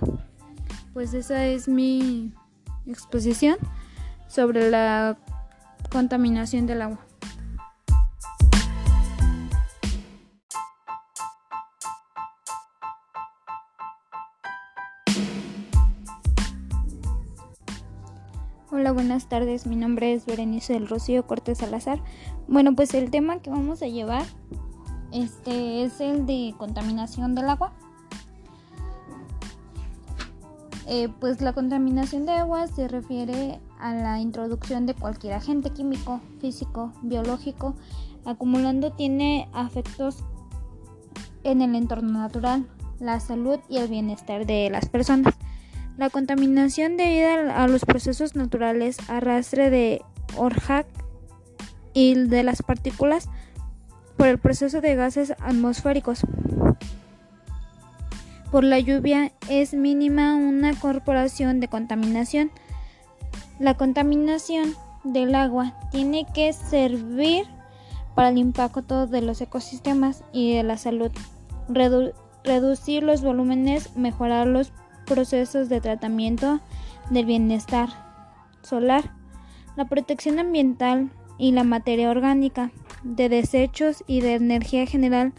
pues 0.94 1.14
esa 1.16 1.48
es 1.48 1.68
mi 1.68 2.32
exposición 2.86 3.58
sobre 4.28 4.70
la 4.70 5.18
contaminación 5.92 6.66
del 6.68 6.84
agua. 6.84 7.00
Hola, 18.84 18.92
buenas 18.92 19.30
tardes. 19.30 19.66
Mi 19.66 19.78
nombre 19.78 20.14
es 20.14 20.26
Berenice 20.26 20.74
del 20.74 20.90
Rocío 20.90 21.26
Cortés 21.26 21.60
Salazar. 21.60 22.02
Bueno, 22.50 22.76
pues 22.76 22.94
el 22.94 23.12
tema 23.12 23.40
que 23.40 23.50
vamos 23.50 23.82
a 23.82 23.88
llevar 23.88 24.26
este 25.14 25.86
es 25.86 26.02
el 26.02 26.26
de 26.26 26.54
contaminación 26.58 27.34
del 27.34 27.50
agua. 27.50 27.72
Eh, 30.86 31.08
pues 31.22 31.40
la 31.40 31.54
contaminación 31.54 32.26
de 32.26 32.34
agua 32.34 32.68
se 32.68 32.90
refiere 32.90 33.62
a 33.80 33.94
la 33.94 34.20
introducción 34.20 34.86
de 34.86 34.96
cualquier 34.96 35.36
agente 35.36 35.70
químico, 35.70 36.20
físico, 36.42 36.92
biológico, 37.04 37.76
acumulando 38.26 38.92
tiene 38.92 39.48
afectos 39.54 40.26
en 41.46 41.62
el 41.62 41.74
entorno 41.76 42.20
natural, 42.20 42.68
la 43.00 43.22
salud 43.22 43.60
y 43.70 43.78
el 43.78 43.88
bienestar 43.88 44.46
de 44.46 44.70
las 44.70 44.90
personas. 44.90 45.36
La 45.98 46.10
contaminación 46.10 46.98
debido 46.98 47.52
a 47.54 47.68
los 47.68 47.86
procesos 47.86 48.36
naturales, 48.36 48.98
arrastre 49.10 49.70
de 49.70 50.02
Orhac 50.38 50.88
y 51.94 52.16
de 52.16 52.44
las 52.44 52.64
partículas 52.64 53.30
por 54.18 54.28
el 54.28 54.40
proceso 54.40 54.82
de 54.82 54.96
gases 54.96 55.32
atmosféricos 55.40 56.26
por 58.54 58.64
la 58.64 58.78
lluvia 58.78 59.32
es 59.50 59.74
mínima 59.74 60.36
una 60.36 60.80
corporación 60.80 61.60
de 61.60 61.70
contaminación. 61.70 62.52
La 63.58 63.74
contaminación 63.74 64.76
del 65.04 65.34
agua 65.34 65.74
tiene 65.90 66.28
que 66.36 66.54
servir 66.54 67.48
para 68.14 68.30
el 68.30 68.38
impacto 68.38 69.08
de 69.08 69.24
los 69.24 69.42
ecosistemas 69.42 70.24
y 70.32 70.56
de 70.56 70.62
la 70.62 70.78
salud, 70.78 71.12
reducir 72.44 73.02
los 73.02 73.24
volúmenes, 73.24 73.98
mejorar 73.98 74.46
los 74.46 74.72
procesos 75.06 75.70
de 75.70 75.82
tratamiento 75.82 76.60
del 77.10 77.26
bienestar 77.26 77.90
solar, 78.62 79.12
la 79.76 79.86
protección 79.86 80.40
ambiental 80.40 81.12
y 81.38 81.52
la 81.52 81.64
materia 81.64 82.10
orgánica, 82.10 82.72
de 83.04 83.30
desechos 83.30 84.04
y 84.08 84.22
de 84.22 84.36
energía 84.36 84.86
general 84.86 85.34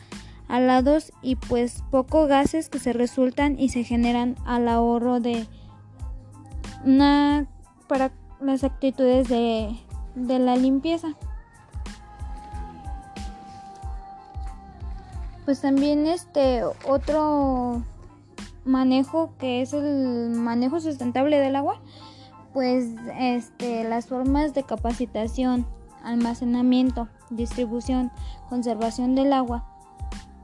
alados 0.49 1.13
y 1.23 1.37
pues 1.37 1.83
poco 1.91 2.27
gases 2.27 2.69
que 2.69 2.79
se 2.79 2.93
resultan 2.93 3.59
y 3.59 3.71
se 3.71 3.85
generan 3.85 4.37
al 4.45 4.69
ahorro 4.69 5.21
de 5.21 5.47
una 6.85 7.47
para 7.89 8.13
las 8.41 8.65
actitudes 8.65 9.29
de, 9.29 9.77
de 10.15 10.39
la 10.39 10.57
limpieza. 10.57 11.15
Pues 15.45 15.61
también 15.61 16.07
este 16.07 16.63
otro 16.87 17.83
manejo 18.65 19.35
que 19.39 19.63
es 19.63 19.73
el 19.73 20.31
manejo 20.31 20.81
sustentable 20.81 21.39
del 21.39 21.57
agua, 21.57 21.81
pues 22.53 22.91
este 23.19 23.85
las 23.85 24.07
formas 24.07 24.55
de 24.55 24.63
capacitación, 24.63 25.67
almacenamiento, 26.03 27.09
distribución, 27.31 28.11
conservación 28.49 29.15
del 29.15 29.33
agua 29.33 29.75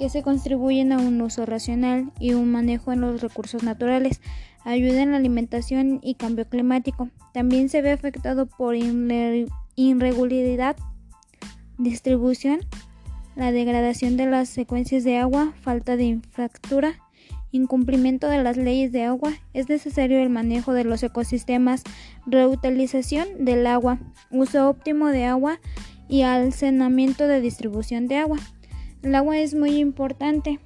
que 0.00 0.08
se 0.08 0.22
contribuyen 0.22 0.92
a 0.92 0.98
un 0.98 1.20
uso 1.20 1.44
racional 1.44 2.10
y 2.18 2.32
un 2.32 2.50
manejo 2.50 2.90
en 2.90 3.02
los 3.02 3.20
recursos 3.20 3.62
naturales, 3.62 4.22
ayuda 4.64 5.02
en 5.02 5.10
la 5.10 5.18
alimentación 5.18 6.00
y 6.02 6.14
cambio 6.14 6.48
climático. 6.48 7.10
También 7.34 7.68
se 7.68 7.82
ve 7.82 7.92
afectado 7.92 8.46
por 8.46 8.74
irregularidad, 9.76 10.76
distribución, 11.76 12.60
la 13.36 13.52
degradación 13.52 14.16
de 14.16 14.24
las 14.24 14.48
secuencias 14.48 15.04
de 15.04 15.18
agua, 15.18 15.52
falta 15.60 15.96
de 15.96 16.04
infraestructura, 16.04 16.94
incumplimiento 17.52 18.28
de 18.28 18.42
las 18.42 18.56
leyes 18.56 18.92
de 18.92 19.04
agua, 19.04 19.32
es 19.54 19.68
necesario 19.68 20.18
el 20.20 20.30
manejo 20.30 20.72
de 20.72 20.84
los 20.84 21.02
ecosistemas, 21.02 21.82
reutilización 22.26 23.44
del 23.44 23.66
agua, 23.66 23.98
uso 24.30 24.68
óptimo 24.68 25.08
de 25.08 25.24
agua 25.24 25.60
y 26.08 26.22
almacenamiento 26.22 27.26
de 27.26 27.40
distribución 27.40 28.06
de 28.06 28.16
agua. 28.18 28.38
El 29.02 29.14
agua 29.14 29.38
es 29.38 29.54
muy 29.54 29.78
importante. 29.78 30.60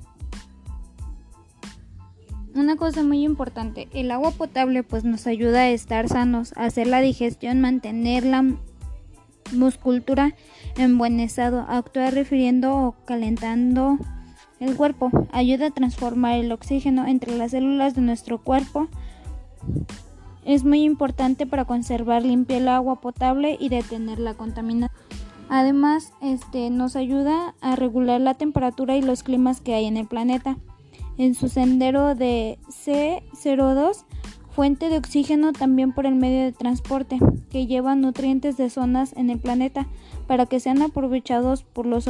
Una 2.55 2.77
cosa 2.77 3.03
muy 3.03 3.25
importante, 3.25 3.89
el 3.93 4.11
agua 4.11 4.31
potable 4.31 4.85
pues 4.85 5.05
nos 5.05 5.27
ayuda 5.27 5.63
a 5.63 5.71
estar 5.71 6.09
sanos, 6.09 6.53
a 6.57 6.67
hacer 6.67 6.87
la 6.87 7.01
digestión, 7.01 7.61
mantener 7.61 8.25
la 8.25 8.45
musculatura 9.53 10.35
en 10.77 10.97
buen 10.97 11.19
estado, 11.19 11.65
actuar 11.69 12.15
refiriendo 12.15 12.77
o 12.77 12.93
calentando 13.05 13.99
el 14.61 14.77
cuerpo, 14.77 15.11
ayuda 15.33 15.67
a 15.67 15.71
transformar 15.71 16.37
el 16.37 16.53
oxígeno 16.53 17.07
entre 17.07 17.37
las 17.37 17.51
células 17.53 17.95
de 17.95 18.03
nuestro 18.03 18.39
cuerpo 18.39 18.89
es 20.45 20.65
muy 20.65 20.83
importante 20.83 21.47
para 21.47 21.65
conservar 21.65 22.23
limpia 22.23 22.59
el 22.59 22.69
agua 22.69 23.01
potable 23.01 23.57
y 23.59 23.71
detener 23.71 24.19
la 24.19 24.35
contaminación. 24.35 24.91
Además, 25.49 26.13
este 26.21 26.71
nos 26.71 26.97
ayuda 26.97 27.55
a 27.61 27.77
regular 27.77 28.21
la 28.21 28.35
temperatura 28.35 28.97
y 28.97 29.03
los 29.03 29.23
climas 29.23 29.61
que 29.61 29.75
hay 29.75 29.87
en 29.87 29.97
el 29.97 30.07
planeta. 30.07 30.57
En 31.17 31.35
su 31.35 31.49
sendero 31.49 32.15
de 32.15 32.59
C02, 32.69 34.05
fuente 34.51 34.89
de 34.89 34.99
oxígeno 34.99 35.53
también 35.53 35.93
por 35.93 36.07
el 36.07 36.15
medio 36.15 36.43
de 36.43 36.53
transporte, 36.53 37.19
que 37.51 37.67
lleva 37.67 37.95
nutrientes 37.95 38.57
de 38.57 38.69
zonas 38.69 39.15
en 39.17 39.31
el 39.31 39.39
planeta 39.39 39.87
para 40.27 40.47
que 40.47 40.61
sean 40.61 40.83
aprovechados 40.83 41.63
por 41.63 41.87
los 41.87 42.07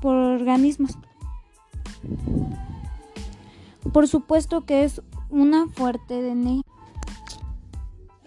por 0.00 0.14
organismos. 0.14 0.98
Por 3.92 4.08
supuesto 4.08 4.64
que 4.64 4.84
es 4.84 5.02
una 5.30 5.66
fuerte 5.68 6.22
de 6.22 6.62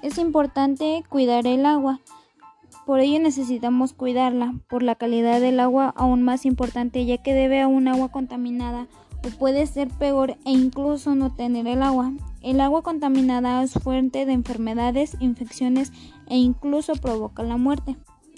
Es 0.01 0.17
importante 0.17 1.03
cuidar 1.09 1.47
el 1.47 1.65
agua. 1.65 2.01
Por 2.85 2.99
ello 2.99 3.19
necesitamos 3.19 3.93
cuidarla, 3.93 4.53
por 4.67 4.83
la 4.83 4.95
calidad 4.95 5.41
del 5.41 5.59
agua 5.59 5.93
aún 5.95 6.21
más 6.21 6.45
importante, 6.45 7.05
ya 7.05 7.17
que 7.17 7.33
debe 7.33 7.61
a 7.61 7.67
un 7.67 7.87
agua 7.87 8.09
contaminada 8.09 8.87
o 9.25 9.29
puede 9.39 9.65
ser 9.65 9.87
peor 9.87 10.37
e 10.45 10.51
incluso 10.51 11.15
no 11.15 11.33
tener 11.33 11.65
el 11.67 11.81
agua. 11.81 12.13
El 12.41 12.61
agua 12.61 12.83
contaminada 12.83 13.63
es 13.63 13.73
fuente 13.73 14.25
de 14.25 14.33
enfermedades, 14.33 15.17
infecciones 15.19 15.91
e 16.27 16.37
incluso 16.37 16.93
provoca 16.93 17.41
la 17.41 17.57
muerte. 17.57 17.95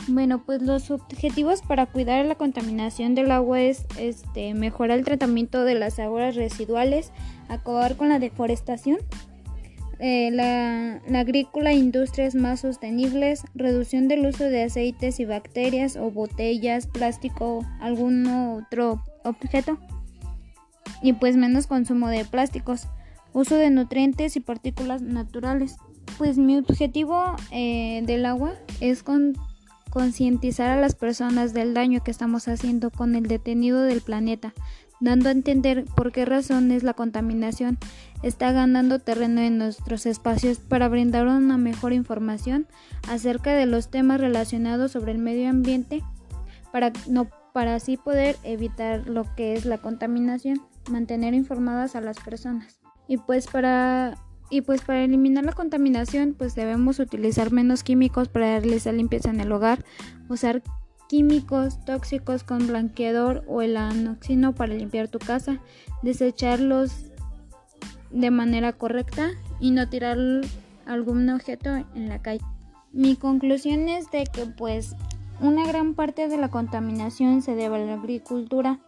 Bueno, 0.07 0.41
pues 0.45 0.61
los 0.61 0.89
objetivos 0.89 1.61
para 1.61 1.85
cuidar 1.85 2.25
la 2.25 2.35
contaminación 2.35 3.13
del 3.13 3.29
agua 3.29 3.59
es 3.59 3.85
este, 3.99 4.53
mejorar 4.53 4.97
el 4.97 5.03
tratamiento 5.03 5.65
de 5.65 5.75
las 5.75 5.99
aguas 5.99 6.35
residuales, 6.35 7.11
acabar 7.49 7.97
con 7.97 8.07
la 8.07 8.17
deforestación, 8.17 8.99
eh, 9.99 10.31
la, 10.31 11.01
la, 11.09 11.19
agrícola 11.19 11.73
industrias 11.73 12.35
más 12.35 12.61
sostenibles, 12.61 13.43
reducción 13.53 14.07
del 14.07 14.25
uso 14.25 14.45
de 14.45 14.63
aceites 14.63 15.19
y 15.19 15.25
bacterias 15.25 15.97
o 15.97 16.09
botellas, 16.09 16.87
plástico, 16.87 17.65
algún 17.81 18.27
otro 18.27 19.03
objeto, 19.25 19.77
y 21.01 21.13
pues 21.13 21.35
menos 21.35 21.67
consumo 21.67 22.07
de 22.07 22.23
plásticos, 22.23 22.87
uso 23.33 23.55
de 23.55 23.71
nutrientes 23.71 24.37
y 24.37 24.39
partículas 24.39 25.01
naturales. 25.01 25.77
Pues 26.17 26.37
mi 26.37 26.57
objetivo 26.57 27.35
eh, 27.51 28.01
del 28.05 28.25
agua 28.25 28.53
es 28.79 29.03
con 29.03 29.33
concientizar 29.89 30.69
a 30.69 30.79
las 30.79 30.95
personas 30.95 31.53
del 31.53 31.73
daño 31.73 32.03
que 32.03 32.11
estamos 32.11 32.47
haciendo 32.47 32.91
con 32.91 33.15
el 33.15 33.27
detenido 33.27 33.81
del 33.81 34.01
planeta, 34.01 34.53
dando 34.99 35.29
a 35.29 35.31
entender 35.31 35.85
por 35.95 36.11
qué 36.11 36.25
razones 36.25 36.83
la 36.83 36.93
contaminación 36.93 37.77
está 38.23 38.51
ganando 38.51 38.99
terreno 38.99 39.41
en 39.41 39.57
nuestros 39.57 40.05
espacios 40.05 40.59
para 40.59 40.87
brindar 40.87 41.27
una 41.27 41.57
mejor 41.57 41.93
información 41.93 42.67
acerca 43.07 43.53
de 43.53 43.65
los 43.65 43.89
temas 43.89 44.19
relacionados 44.19 44.91
sobre 44.91 45.11
el 45.11 45.19
medio 45.19 45.49
ambiente 45.49 46.03
para 46.71 46.91
no 47.07 47.27
para 47.53 47.75
así 47.75 47.97
poder 47.97 48.35
evitar 48.43 49.07
lo 49.07 49.23
que 49.35 49.53
es 49.53 49.65
la 49.65 49.79
contaminación, 49.79 50.61
mantener 50.91 51.33
informadas 51.33 51.95
a 51.95 52.01
las 52.01 52.19
personas. 52.19 52.79
Y 53.07 53.17
pues 53.17 53.47
para 53.47 54.15
y 54.49 54.61
pues 54.61 54.81
para 54.81 55.03
eliminar 55.03 55.43
la 55.45 55.53
contaminación, 55.53 56.35
pues 56.37 56.55
debemos 56.55 56.99
utilizar 56.99 57.51
menos 57.51 57.83
químicos 57.83 58.29
para 58.29 58.59
realizar 58.59 58.93
limpieza 58.93 59.29
en 59.29 59.41
el 59.41 59.51
hogar, 59.51 59.83
usar 60.29 60.61
químicos 61.09 61.83
tóxicos 61.85 62.43
con 62.43 62.67
blanqueador 62.67 63.43
o 63.47 63.61
el 63.61 63.77
anoxino 63.77 64.53
para 64.53 64.73
limpiar 64.73 65.07
tu 65.07 65.19
casa, 65.19 65.59
desecharlos 66.01 67.11
de 68.11 68.31
manera 68.31 68.73
correcta 68.73 69.31
y 69.59 69.71
no 69.71 69.89
tirar 69.89 70.17
algún 70.85 71.29
objeto 71.29 71.75
en 71.95 72.09
la 72.09 72.21
calle. 72.21 72.43
Mi 72.93 73.15
conclusión 73.15 73.89
es 73.89 74.09
de 74.11 74.25
que 74.25 74.45
pues 74.45 74.95
una 75.41 75.67
gran 75.67 75.93
parte 75.93 76.27
de 76.27 76.37
la 76.37 76.49
contaminación 76.49 77.41
se 77.41 77.55
debe 77.55 77.75
a 77.75 77.79
la 77.79 77.93
agricultura 77.95 78.79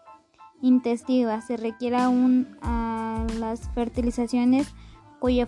intestiva, 0.62 1.42
se 1.42 1.58
requiere 1.58 1.98
aún 1.98 2.48
a 2.62 3.26
las 3.40 3.70
fertilizaciones 3.70 4.74
cuya 5.20 5.48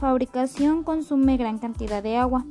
fabricación 0.00 0.82
consume 0.82 1.36
gran 1.36 1.58
cantidad 1.58 2.02
de 2.02 2.16
agua. 2.16 2.44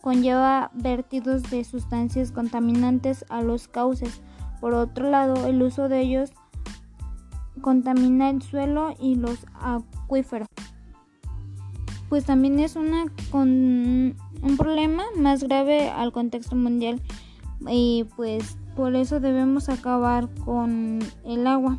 Conlleva 0.00 0.70
vertidos 0.74 1.42
de 1.44 1.64
sustancias 1.64 2.32
contaminantes 2.32 3.24
a 3.28 3.42
los 3.42 3.68
cauces. 3.68 4.20
Por 4.60 4.74
otro 4.74 5.08
lado, 5.10 5.46
el 5.46 5.62
uso 5.62 5.88
de 5.88 6.00
ellos 6.00 6.32
contamina 7.60 8.30
el 8.30 8.42
suelo 8.42 8.94
y 8.98 9.14
los 9.14 9.46
acuíferos. 9.54 10.48
Pues 12.08 12.24
también 12.24 12.58
es 12.60 12.76
una 12.76 13.06
con 13.30 13.48
un 13.48 14.56
problema 14.58 15.04
más 15.16 15.42
grave 15.44 15.88
al 15.88 16.12
contexto 16.12 16.56
mundial 16.56 17.00
y 17.66 18.06
pues 18.16 18.58
por 18.76 18.94
eso 18.96 19.20
debemos 19.20 19.68
acabar 19.68 20.28
con 20.44 20.98
el 21.24 21.46
agua. 21.46 21.78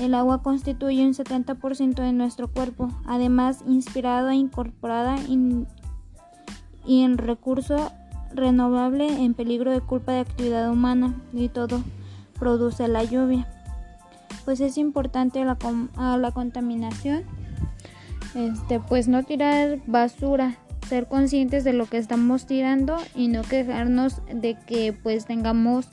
El 0.00 0.14
agua 0.14 0.42
constituye 0.42 1.06
un 1.06 1.14
70% 1.14 1.94
de 1.94 2.12
nuestro 2.12 2.48
cuerpo, 2.48 2.90
además 3.06 3.64
inspirada 3.66 4.32
e 4.32 4.36
incorporada 4.36 5.16
y 6.86 7.02
en 7.02 7.18
recurso 7.18 7.92
renovable 8.34 9.08
en 9.24 9.34
peligro 9.34 9.72
de 9.72 9.80
culpa 9.80 10.12
de 10.12 10.20
actividad 10.20 10.70
humana 10.70 11.14
y 11.32 11.48
todo 11.48 11.82
produce 12.38 12.88
la 12.88 13.04
lluvia. 13.04 13.46
Pues 14.44 14.60
es 14.60 14.78
importante 14.78 15.44
la, 15.44 15.56
a 15.96 16.16
la 16.16 16.30
contaminación, 16.30 17.24
este, 18.34 18.80
pues 18.80 19.08
no 19.08 19.22
tirar 19.24 19.78
basura, 19.86 20.56
ser 20.88 21.08
conscientes 21.08 21.64
de 21.64 21.72
lo 21.72 21.86
que 21.86 21.98
estamos 21.98 22.46
tirando 22.46 22.98
y 23.14 23.28
no 23.28 23.42
quejarnos 23.42 24.20
de 24.32 24.56
que 24.66 24.92
pues 24.92 25.26
tengamos 25.26 25.88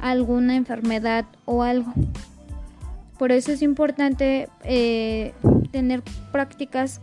alguna 0.00 0.56
enfermedad 0.56 1.24
o 1.46 1.62
algo. 1.62 1.92
Por 3.18 3.32
eso 3.32 3.52
es 3.52 3.62
importante 3.62 4.48
eh, 4.64 5.32
tener 5.72 6.02
prácticas 6.32 7.00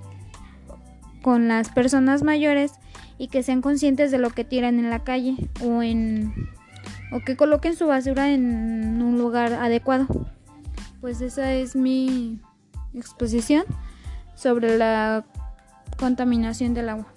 con 1.22 1.48
las 1.48 1.70
personas 1.70 2.24
mayores 2.24 2.74
y 3.18 3.28
que 3.30 3.44
sean 3.44 3.62
conscientes 3.62 4.12
de 4.12 4.18
lo 4.18 4.30
que 4.30 4.44
tiran 4.44 4.80
en 4.80 4.90
la 4.90 5.04
calle 5.04 5.36
o 5.62 5.82
en 5.82 6.34
o 7.12 7.20
que 7.20 7.36
coloquen 7.36 7.76
su 7.76 7.86
basura 7.86 8.32
en 8.32 9.02
un 9.02 9.18
lugar 9.18 9.54
adecuado. 9.54 10.08
Pues 11.00 11.22
esa 11.22 11.54
es 11.54 11.76
mi 11.76 12.40
exposición 12.94 13.64
sobre 14.36 14.78
la 14.78 15.24
contaminación 15.98 16.74
del 16.74 16.90
agua. 16.90 17.13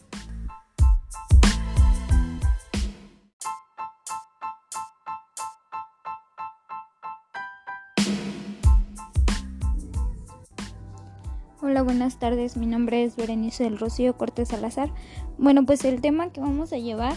Hola, 11.69 11.83
buenas 11.83 12.21
tardes. 12.21 12.57
Mi 12.57 12.67
nombre 12.67 13.03
es 13.03 13.17
Berenice 13.17 13.65
del 13.65 13.77
Rocío 13.77 14.17
Cortés 14.17 14.51
Salazar. 14.51 14.89
Bueno, 15.37 15.67
pues 15.67 15.85
el 15.85 16.01
tema 16.01 16.31
que 16.31 16.41
vamos 16.41 16.73
a 16.73 16.77
llevar 16.77 17.17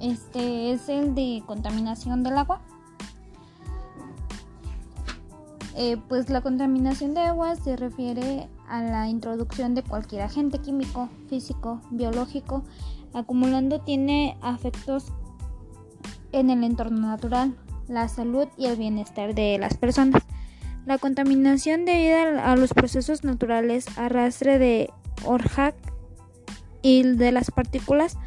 este 0.00 0.70
es 0.70 0.90
el 0.90 1.14
de 1.14 1.42
contaminación 1.46 2.22
del 2.22 2.36
agua. 2.36 2.60
Eh, 5.76 5.96
pues 6.10 6.28
la 6.28 6.42
contaminación 6.42 7.14
de 7.14 7.22
agua 7.22 7.56
se 7.56 7.74
refiere 7.76 8.50
a 8.68 8.82
la 8.82 9.08
introducción 9.08 9.74
de 9.74 9.82
cualquier 9.82 10.20
agente 10.20 10.58
químico, 10.58 11.08
físico, 11.30 11.80
biológico, 11.90 12.64
acumulando 13.14 13.80
tiene 13.80 14.36
afectos 14.42 15.10
en 16.32 16.50
el 16.50 16.64
entorno 16.64 17.00
natural, 17.00 17.56
la 17.88 18.08
salud 18.08 18.46
y 18.58 18.66
el 18.66 18.76
bienestar 18.76 19.34
de 19.34 19.56
las 19.56 19.78
personas. 19.78 20.22
La 20.86 20.98
contaminación 20.98 21.86
debida 21.86 22.52
a 22.52 22.56
los 22.56 22.74
procesos 22.74 23.24
naturales, 23.24 23.86
arrastre 23.96 24.58
de 24.58 24.90
Orhac 25.24 25.74
y 26.82 27.02
de 27.02 27.32
las 27.32 27.50
partículas 27.50 28.18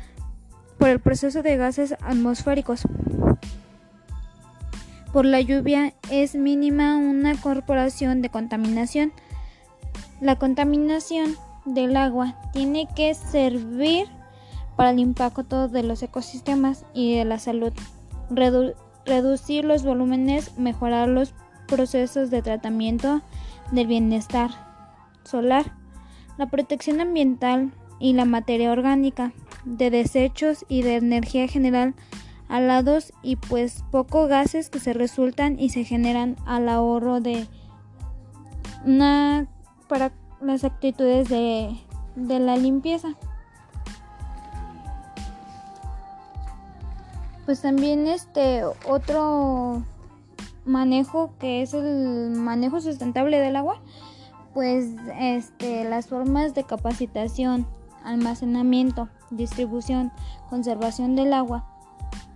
por 0.79 0.89
el 0.89 0.99
proceso 0.99 1.43
de 1.43 1.55
gases 1.55 1.93
atmosféricos. 2.01 2.81
Por 5.13 5.25
la 5.25 5.39
lluvia 5.39 5.93
es 6.09 6.33
mínima 6.33 6.97
una 6.97 7.39
corporación 7.39 8.23
de 8.23 8.29
contaminación. 8.29 9.13
La 10.19 10.37
contaminación 10.37 11.35
del 11.65 11.95
agua 11.95 12.35
tiene 12.53 12.87
que 12.95 13.13
servir 13.13 14.07
para 14.75 14.91
el 14.91 14.99
impacto 14.99 15.67
de 15.67 15.83
los 15.83 16.01
ecosistemas 16.01 16.85
y 16.93 17.17
de 17.17 17.25
la 17.25 17.37
salud, 17.37 17.73
reducir 19.05 19.63
los 19.63 19.83
volúmenes, 19.83 20.57
mejorar 20.57 21.07
los 21.07 21.35
procesos 21.67 22.29
de 22.29 22.41
tratamiento 22.41 23.21
del 23.71 23.87
bienestar 23.87 24.49
solar, 25.23 25.73
la 26.37 26.47
protección 26.47 27.01
ambiental 27.01 27.71
y 27.99 28.13
la 28.13 28.25
materia 28.25 28.71
orgánica, 28.71 29.33
de 29.65 29.89
desechos 29.89 30.65
y 30.69 30.81
de 30.81 30.95
energía 30.95 31.47
general 31.47 31.93
alados 32.47 33.11
y 33.21 33.35
pues 33.35 33.83
poco 33.91 34.27
gases 34.27 34.69
que 34.69 34.79
se 34.79 34.93
resultan 34.93 35.59
y 35.59 35.69
se 35.69 35.83
generan 35.83 36.37
al 36.45 36.69
ahorro 36.69 37.19
de 37.19 37.45
una 38.85 39.47
para 39.89 40.13
las 40.39 40.63
actitudes 40.63 41.27
de 41.27 41.75
de 42.17 42.39
la 42.39 42.57
limpieza. 42.57 43.09
Pues 47.45 47.61
también 47.61 48.07
este 48.07 48.63
otro 48.65 49.83
manejo 50.67 51.33
que 51.39 51.61
es 51.61 51.73
el 51.73 52.31
manejo 52.31 52.81
sustentable 52.81 53.39
del 53.39 53.55
agua, 53.55 53.81
pues 54.53 54.89
este 55.19 55.83
las 55.83 56.07
formas 56.07 56.53
de 56.53 56.63
capacitación, 56.63 57.67
almacenamiento, 58.03 59.09
distribución, 59.31 60.11
conservación 60.49 61.15
del 61.15 61.33
agua 61.33 61.65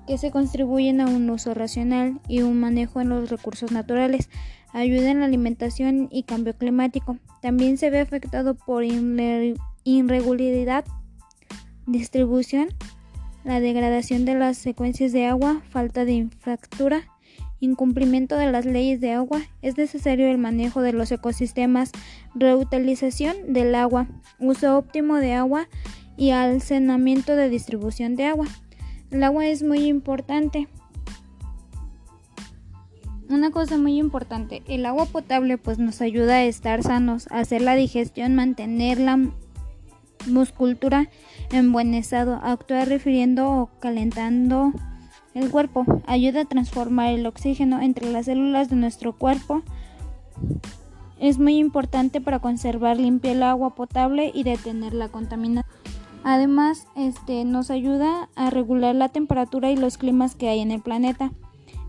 que 0.08 0.18
se 0.18 0.32
contribuyen 0.32 1.02
a 1.02 1.06
un 1.06 1.30
uso 1.30 1.54
racional 1.54 2.20
y 2.28 2.42
un 2.42 2.60
manejo 2.60 3.02
en 3.02 3.10
los 3.10 3.30
recursos 3.30 3.72
naturales, 3.72 4.30
ayuda 4.74 5.12
en 5.12 5.20
la 5.20 5.26
alimentación 5.26 6.08
y 6.12 6.24
cambio 6.24 6.56
climático. 6.56 7.18
También 7.42 7.78
se 7.78 7.90
ve 7.90 8.00
afectado 8.00 8.56
por 8.56 8.84
irregularidad, 9.84 10.86
distribución, 11.86 12.70
la 13.44 13.60
degradación 13.60 14.26
de 14.26 14.36
las 14.36 14.58
secuencias 14.58 15.12
de 15.12 15.26
agua, 15.26 15.62
falta 15.70 16.06
de 16.06 16.14
infraestructura, 16.14 17.04
incumplimiento 17.62 18.36
de 18.36 18.52
las 18.52 18.66
leyes 18.66 19.00
de 19.00 19.14
agua, 19.14 19.40
es 19.62 19.78
necesario 19.78 20.28
el 20.28 20.38
manejo 20.38 20.82
de 20.82 20.92
los 20.92 21.12
ecosistemas, 21.12 21.92
reutilización 22.36 23.54
del 23.54 23.74
agua, 23.76 24.08
uso 24.40 24.78
óptimo 24.78 25.16
de 25.18 25.34
agua 25.34 25.70
y 26.18 26.32
almacenamiento 26.32 27.36
de 27.36 27.50
distribución 27.50 28.16
de 28.16 28.26
agua. 28.26 28.48
El 29.12 29.24
agua 29.24 29.46
es 29.46 29.64
muy 29.64 29.86
importante. 29.86 30.68
Una 33.30 33.52
cosa 33.52 33.78
muy 33.78 33.98
importante, 33.98 34.62
el 34.68 34.86
agua 34.86 35.06
potable 35.06 35.58
pues 35.58 35.80
nos 35.80 36.02
ayuda 36.02 36.36
a 36.36 36.44
estar 36.44 36.84
sanos, 36.84 37.28
a 37.32 37.40
hacer 37.40 37.62
la 37.62 37.76
digestión, 37.76 38.36
mantener 38.36 39.00
la 39.00 39.18
muscultura 40.28 41.10
en 41.52 41.72
buen 41.72 41.94
estado, 41.94 42.40
actuar 42.44 42.90
refiriendo 42.90 43.50
o 43.50 43.70
calentando 43.80 44.74
el 45.34 45.50
cuerpo, 45.50 45.86
ayuda 46.08 46.42
a 46.42 46.46
transformar 46.46 47.10
el 47.10 47.26
oxígeno 47.26 47.82
entre 47.82 48.12
las 48.12 48.26
células 48.26 48.70
de 48.70 48.76
nuestro 48.76 49.14
cuerpo. 49.14 49.62
Es 51.20 51.40
muy 51.40 51.58
importante 51.58 52.22
para 52.22 52.40
conservar 52.40 52.98
limpia 52.98 53.32
el 53.32 53.44
agua 53.44 53.76
potable 53.76 54.32
y 54.34 54.44
detener 54.44 54.94
la 54.94 55.10
contaminación. 55.10 55.72
Además, 56.24 56.88
este 56.96 57.46
nos 57.46 57.72
ayuda 57.72 58.30
a 58.36 58.50
regular 58.50 58.94
la 58.96 59.10
temperatura 59.10 59.72
y 59.72 59.76
los 59.76 59.98
climas 59.98 60.36
que 60.36 60.50
hay 60.50 60.60
en 60.60 60.72
el 60.72 60.82
planeta 60.82 61.32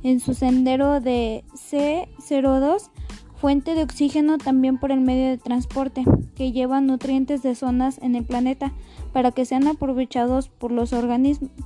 en 0.02 0.20
su 0.20 0.34
sendero 0.34 1.00
de 1.00 1.44
C02, 1.54 2.90
fuente 3.36 3.74
de 3.74 3.82
oxígeno 3.82 4.38
también 4.38 4.78
por 4.78 4.92
el 4.92 5.00
medio 5.00 5.28
de 5.28 5.38
transporte, 5.38 6.04
que 6.34 6.52
lleva 6.52 6.80
nutrientes 6.80 7.42
de 7.42 7.54
zonas 7.54 7.98
en 8.02 8.14
el 8.14 8.24
planeta 8.24 8.72
para 9.12 9.32
que 9.32 9.44
sean 9.44 9.66
aprovechados 9.66 10.48
por 10.48 10.72
los 10.72 10.90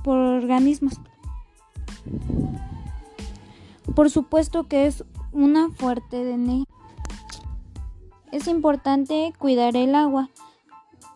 por 0.03 0.17
organismos. 0.17 0.99
Por 3.95 4.09
supuesto 4.09 4.67
que 4.67 4.85
es 4.85 5.03
una 5.31 5.69
fuerte 5.69 6.23
de. 6.23 6.63
Es 8.31 8.47
importante 8.47 9.33
cuidar 9.37 9.75
el 9.75 9.95
agua. 9.95 10.29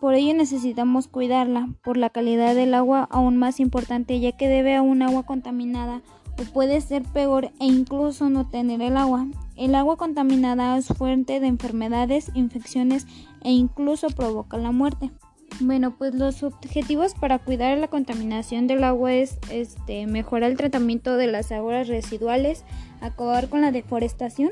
Por 0.00 0.14
ello 0.14 0.34
necesitamos 0.34 1.06
cuidarla, 1.06 1.68
por 1.84 1.96
la 1.96 2.10
calidad 2.10 2.54
del 2.54 2.74
agua 2.74 3.06
aún 3.10 3.36
más 3.36 3.60
importante, 3.60 4.18
ya 4.18 4.32
que 4.32 4.48
debe 4.48 4.74
a 4.74 4.82
un 4.82 5.02
agua 5.02 5.24
contaminada 5.24 6.02
o 6.40 6.44
puede 6.52 6.80
ser 6.80 7.02
peor 7.04 7.52
e 7.60 7.66
incluso 7.66 8.28
no 8.28 8.48
tener 8.48 8.82
el 8.82 8.96
agua. 8.96 9.26
El 9.56 9.74
agua 9.74 9.96
contaminada 9.96 10.76
es 10.76 10.88
fuente 10.88 11.40
de 11.40 11.46
enfermedades, 11.46 12.30
infecciones 12.34 13.06
e 13.42 13.52
incluso 13.52 14.08
provoca 14.08 14.56
la 14.56 14.72
muerte. 14.72 15.10
Bueno, 15.60 15.96
pues 15.96 16.14
los 16.14 16.42
objetivos 16.42 17.14
para 17.14 17.38
cuidar 17.38 17.78
la 17.78 17.88
contaminación 17.88 18.66
del 18.66 18.84
agua 18.84 19.14
es 19.14 19.38
este, 19.50 20.06
mejorar 20.06 20.50
el 20.50 20.56
tratamiento 20.56 21.16
de 21.16 21.26
las 21.26 21.52
aguas 21.52 21.88
residuales, 21.88 22.64
acabar 23.00 23.48
con 23.48 23.60
la 23.60 23.70
deforestación, 23.70 24.50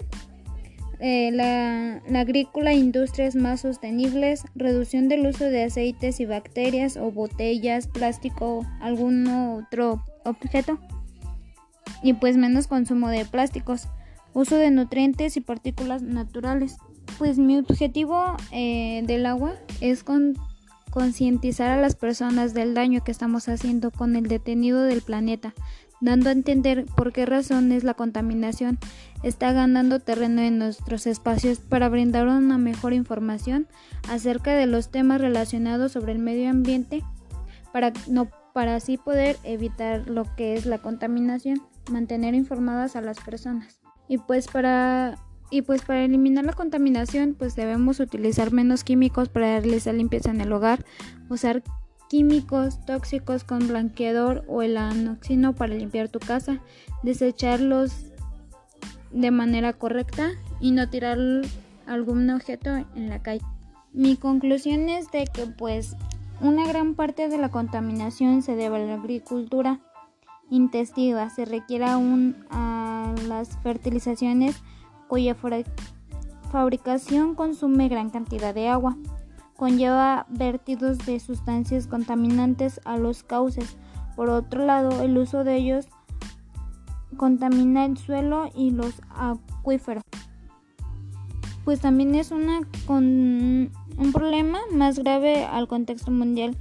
eh, 1.00 1.30
la, 1.32 2.02
la, 2.06 2.20
agrícola, 2.20 2.74
industrias 2.74 3.34
más 3.34 3.62
sostenibles, 3.62 4.44
reducción 4.54 5.08
del 5.08 5.26
uso 5.26 5.44
de 5.44 5.64
aceites 5.64 6.20
y 6.20 6.26
bacterias 6.26 6.98
o 6.98 7.10
botellas, 7.10 7.86
plástico, 7.86 8.66
algún 8.80 9.26
otro 9.26 10.04
objeto 10.24 10.78
y 12.02 12.14
pues 12.14 12.36
menos 12.36 12.66
consumo 12.66 13.08
de 13.08 13.24
plásticos, 13.24 13.88
uso 14.32 14.56
de 14.56 14.70
nutrientes 14.70 15.36
y 15.36 15.40
partículas 15.40 16.02
naturales. 16.02 16.76
Pues 17.18 17.38
mi 17.38 17.58
objetivo 17.58 18.36
eh, 18.52 19.02
del 19.06 19.26
agua 19.26 19.54
es 19.80 20.04
concientizar 20.90 21.70
a 21.70 21.80
las 21.80 21.94
personas 21.94 22.54
del 22.54 22.74
daño 22.74 23.02
que 23.02 23.12
estamos 23.12 23.48
haciendo 23.48 23.90
con 23.90 24.16
el 24.16 24.26
detenido 24.26 24.82
del 24.82 25.02
planeta, 25.02 25.54
dando 26.00 26.28
a 26.28 26.32
entender 26.32 26.86
por 26.96 27.12
qué 27.12 27.26
razones 27.26 27.84
la 27.84 27.94
contaminación 27.94 28.78
está 29.22 29.52
ganando 29.52 30.00
terreno 30.00 30.42
en 30.42 30.58
nuestros 30.58 31.06
espacios 31.06 31.58
para 31.58 31.88
brindar 31.88 32.26
una 32.26 32.58
mejor 32.58 32.92
información 32.92 33.68
acerca 34.08 34.54
de 34.54 34.66
los 34.66 34.90
temas 34.90 35.20
relacionados 35.20 35.92
sobre 35.92 36.12
el 36.12 36.18
medio 36.18 36.50
ambiente 36.50 37.02
para 37.72 37.92
no 38.08 38.28
para 38.52 38.74
así 38.74 38.96
poder 38.96 39.36
evitar 39.44 40.08
lo 40.08 40.24
que 40.34 40.54
es 40.54 40.66
la 40.66 40.78
contaminación 40.78 41.62
mantener 41.90 42.34
informadas 42.34 42.96
a 42.96 43.00
las 43.00 43.20
personas. 43.20 43.80
Y 44.08 44.18
pues 44.18 44.48
para 44.48 45.18
y 45.50 45.62
pues 45.62 45.82
para 45.82 46.04
eliminar 46.04 46.44
la 46.44 46.52
contaminación, 46.52 47.34
pues 47.38 47.56
debemos 47.56 48.00
utilizar 48.00 48.52
menos 48.52 48.84
químicos 48.84 49.28
para 49.28 49.60
realizar 49.60 49.94
limpieza 49.94 50.30
en 50.30 50.40
el 50.40 50.52
hogar, 50.52 50.84
usar 51.28 51.62
químicos 52.08 52.84
tóxicos 52.86 53.44
con 53.44 53.68
blanqueador 53.68 54.44
o 54.48 54.62
el 54.62 54.76
anoxino 54.76 55.54
para 55.54 55.74
limpiar 55.74 56.08
tu 56.08 56.18
casa, 56.18 56.60
desecharlos 57.02 58.06
de 59.12 59.30
manera 59.30 59.72
correcta 59.72 60.30
y 60.60 60.70
no 60.72 60.88
tirar 60.88 61.18
algún 61.86 62.30
objeto 62.30 62.70
en 62.94 63.08
la 63.08 63.22
calle. 63.22 63.44
Mi 63.92 64.16
conclusión 64.16 64.88
es 64.88 65.10
de 65.10 65.24
que 65.26 65.46
pues 65.46 65.96
una 66.40 66.66
gran 66.66 66.94
parte 66.94 67.28
de 67.28 67.38
la 67.38 67.50
contaminación 67.50 68.42
se 68.42 68.54
debe 68.54 68.76
a 68.76 68.86
la 68.86 68.94
agricultura 68.94 69.80
intestiva 70.50 71.30
se 71.30 71.44
requiere 71.44 71.84
aún 71.84 72.36
a 72.50 73.14
las 73.28 73.56
fertilizaciones 73.62 74.56
cuya 75.10 75.36
fabricación 76.52 77.34
consume 77.34 77.88
gran 77.88 78.10
cantidad 78.10 78.54
de 78.54 78.68
agua. 78.68 78.96
Conlleva 79.56 80.24
vertidos 80.30 80.98
de 80.98 81.18
sustancias 81.18 81.88
contaminantes 81.88 82.80
a 82.84 82.96
los 82.96 83.24
cauces. 83.24 83.76
Por 84.14 84.30
otro 84.30 84.64
lado, 84.64 85.02
el 85.02 85.18
uso 85.18 85.42
de 85.42 85.56
ellos 85.56 85.88
contamina 87.16 87.86
el 87.86 87.98
suelo 87.98 88.50
y 88.54 88.70
los 88.70 89.02
acuíferos. 89.10 90.04
Pues 91.64 91.80
también 91.80 92.14
es 92.14 92.30
una 92.30 92.60
con 92.86 93.04
un 93.04 94.12
problema 94.12 94.60
más 94.72 95.00
grave 95.00 95.44
al 95.44 95.66
contexto 95.66 96.12
mundial 96.12 96.56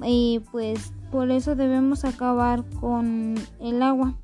y 0.00 0.40
pues 0.52 0.92
por 1.10 1.32
eso 1.32 1.56
debemos 1.56 2.04
acabar 2.04 2.64
con 2.80 3.34
el 3.60 3.82
agua. 3.82 4.14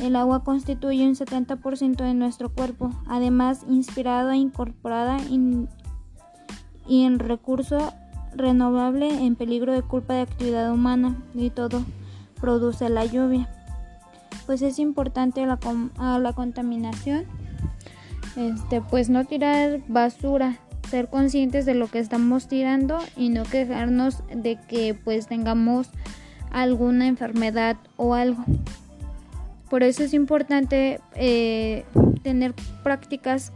El 0.00 0.16
agua 0.16 0.44
constituye 0.44 1.06
un 1.06 1.14
70% 1.14 1.96
de 1.96 2.14
nuestro 2.14 2.48
cuerpo, 2.50 2.90
además 3.06 3.64
inspirada 3.68 4.34
e 4.34 4.38
incorporada 4.38 5.18
y 5.28 7.04
en 7.04 7.18
recurso 7.18 7.92
renovable 8.34 9.26
en 9.26 9.36
peligro 9.36 9.72
de 9.72 9.82
culpa 9.82 10.14
de 10.14 10.22
actividad 10.22 10.72
humana 10.72 11.16
y 11.34 11.50
todo 11.50 11.84
produce 12.40 12.88
la 12.88 13.04
lluvia. 13.04 13.48
Pues 14.46 14.62
es 14.62 14.78
importante 14.78 15.44
la, 15.46 15.58
a 15.98 16.18
la 16.18 16.32
contaminación, 16.32 17.24
este, 18.36 18.80
pues 18.80 19.10
no 19.10 19.24
tirar 19.24 19.80
basura, 19.88 20.58
ser 20.88 21.08
conscientes 21.08 21.66
de 21.66 21.74
lo 21.74 21.88
que 21.88 21.98
estamos 21.98 22.48
tirando 22.48 22.98
y 23.16 23.28
no 23.28 23.44
quejarnos 23.44 24.22
de 24.34 24.58
que 24.68 24.94
pues 24.94 25.26
tengamos 25.26 25.90
alguna 26.50 27.06
enfermedad 27.06 27.76
o 27.96 28.14
algo. 28.14 28.44
Por 29.70 29.84
eso 29.84 30.02
es 30.02 30.12
importante 30.12 31.00
eh, 31.14 31.84
tener 32.22 32.54
prácticas 32.82 33.52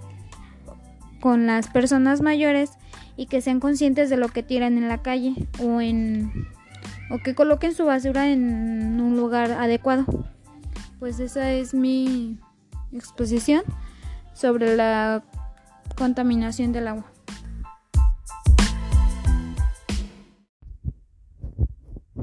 con 1.21 1.47
las 1.47 1.69
personas 1.69 2.23
mayores 2.23 2.71
y 3.17 3.27
que 3.27 3.41
sean 3.41 3.59
conscientes 3.61 4.11
de 4.11 4.17
lo 4.17 4.29
que 4.29 4.45
tiran 4.45 4.79
en 4.79 4.89
la 4.89 5.03
calle 5.03 5.35
o 5.61 5.81
en 5.81 6.33
o 7.11 7.19
que 7.19 7.35
coloquen 7.35 7.75
su 7.75 7.85
basura 7.85 8.31
en 8.31 9.01
un 9.01 9.17
lugar 9.17 9.53
adecuado. 9.53 10.07
Pues 10.99 11.21
esa 11.21 11.53
es 11.53 11.75
mi 11.75 12.39
exposición 12.93 13.63
sobre 14.33 14.77
la 14.77 15.23
contaminación 15.97 16.73
del 16.73 16.89
agua. 16.89 17.14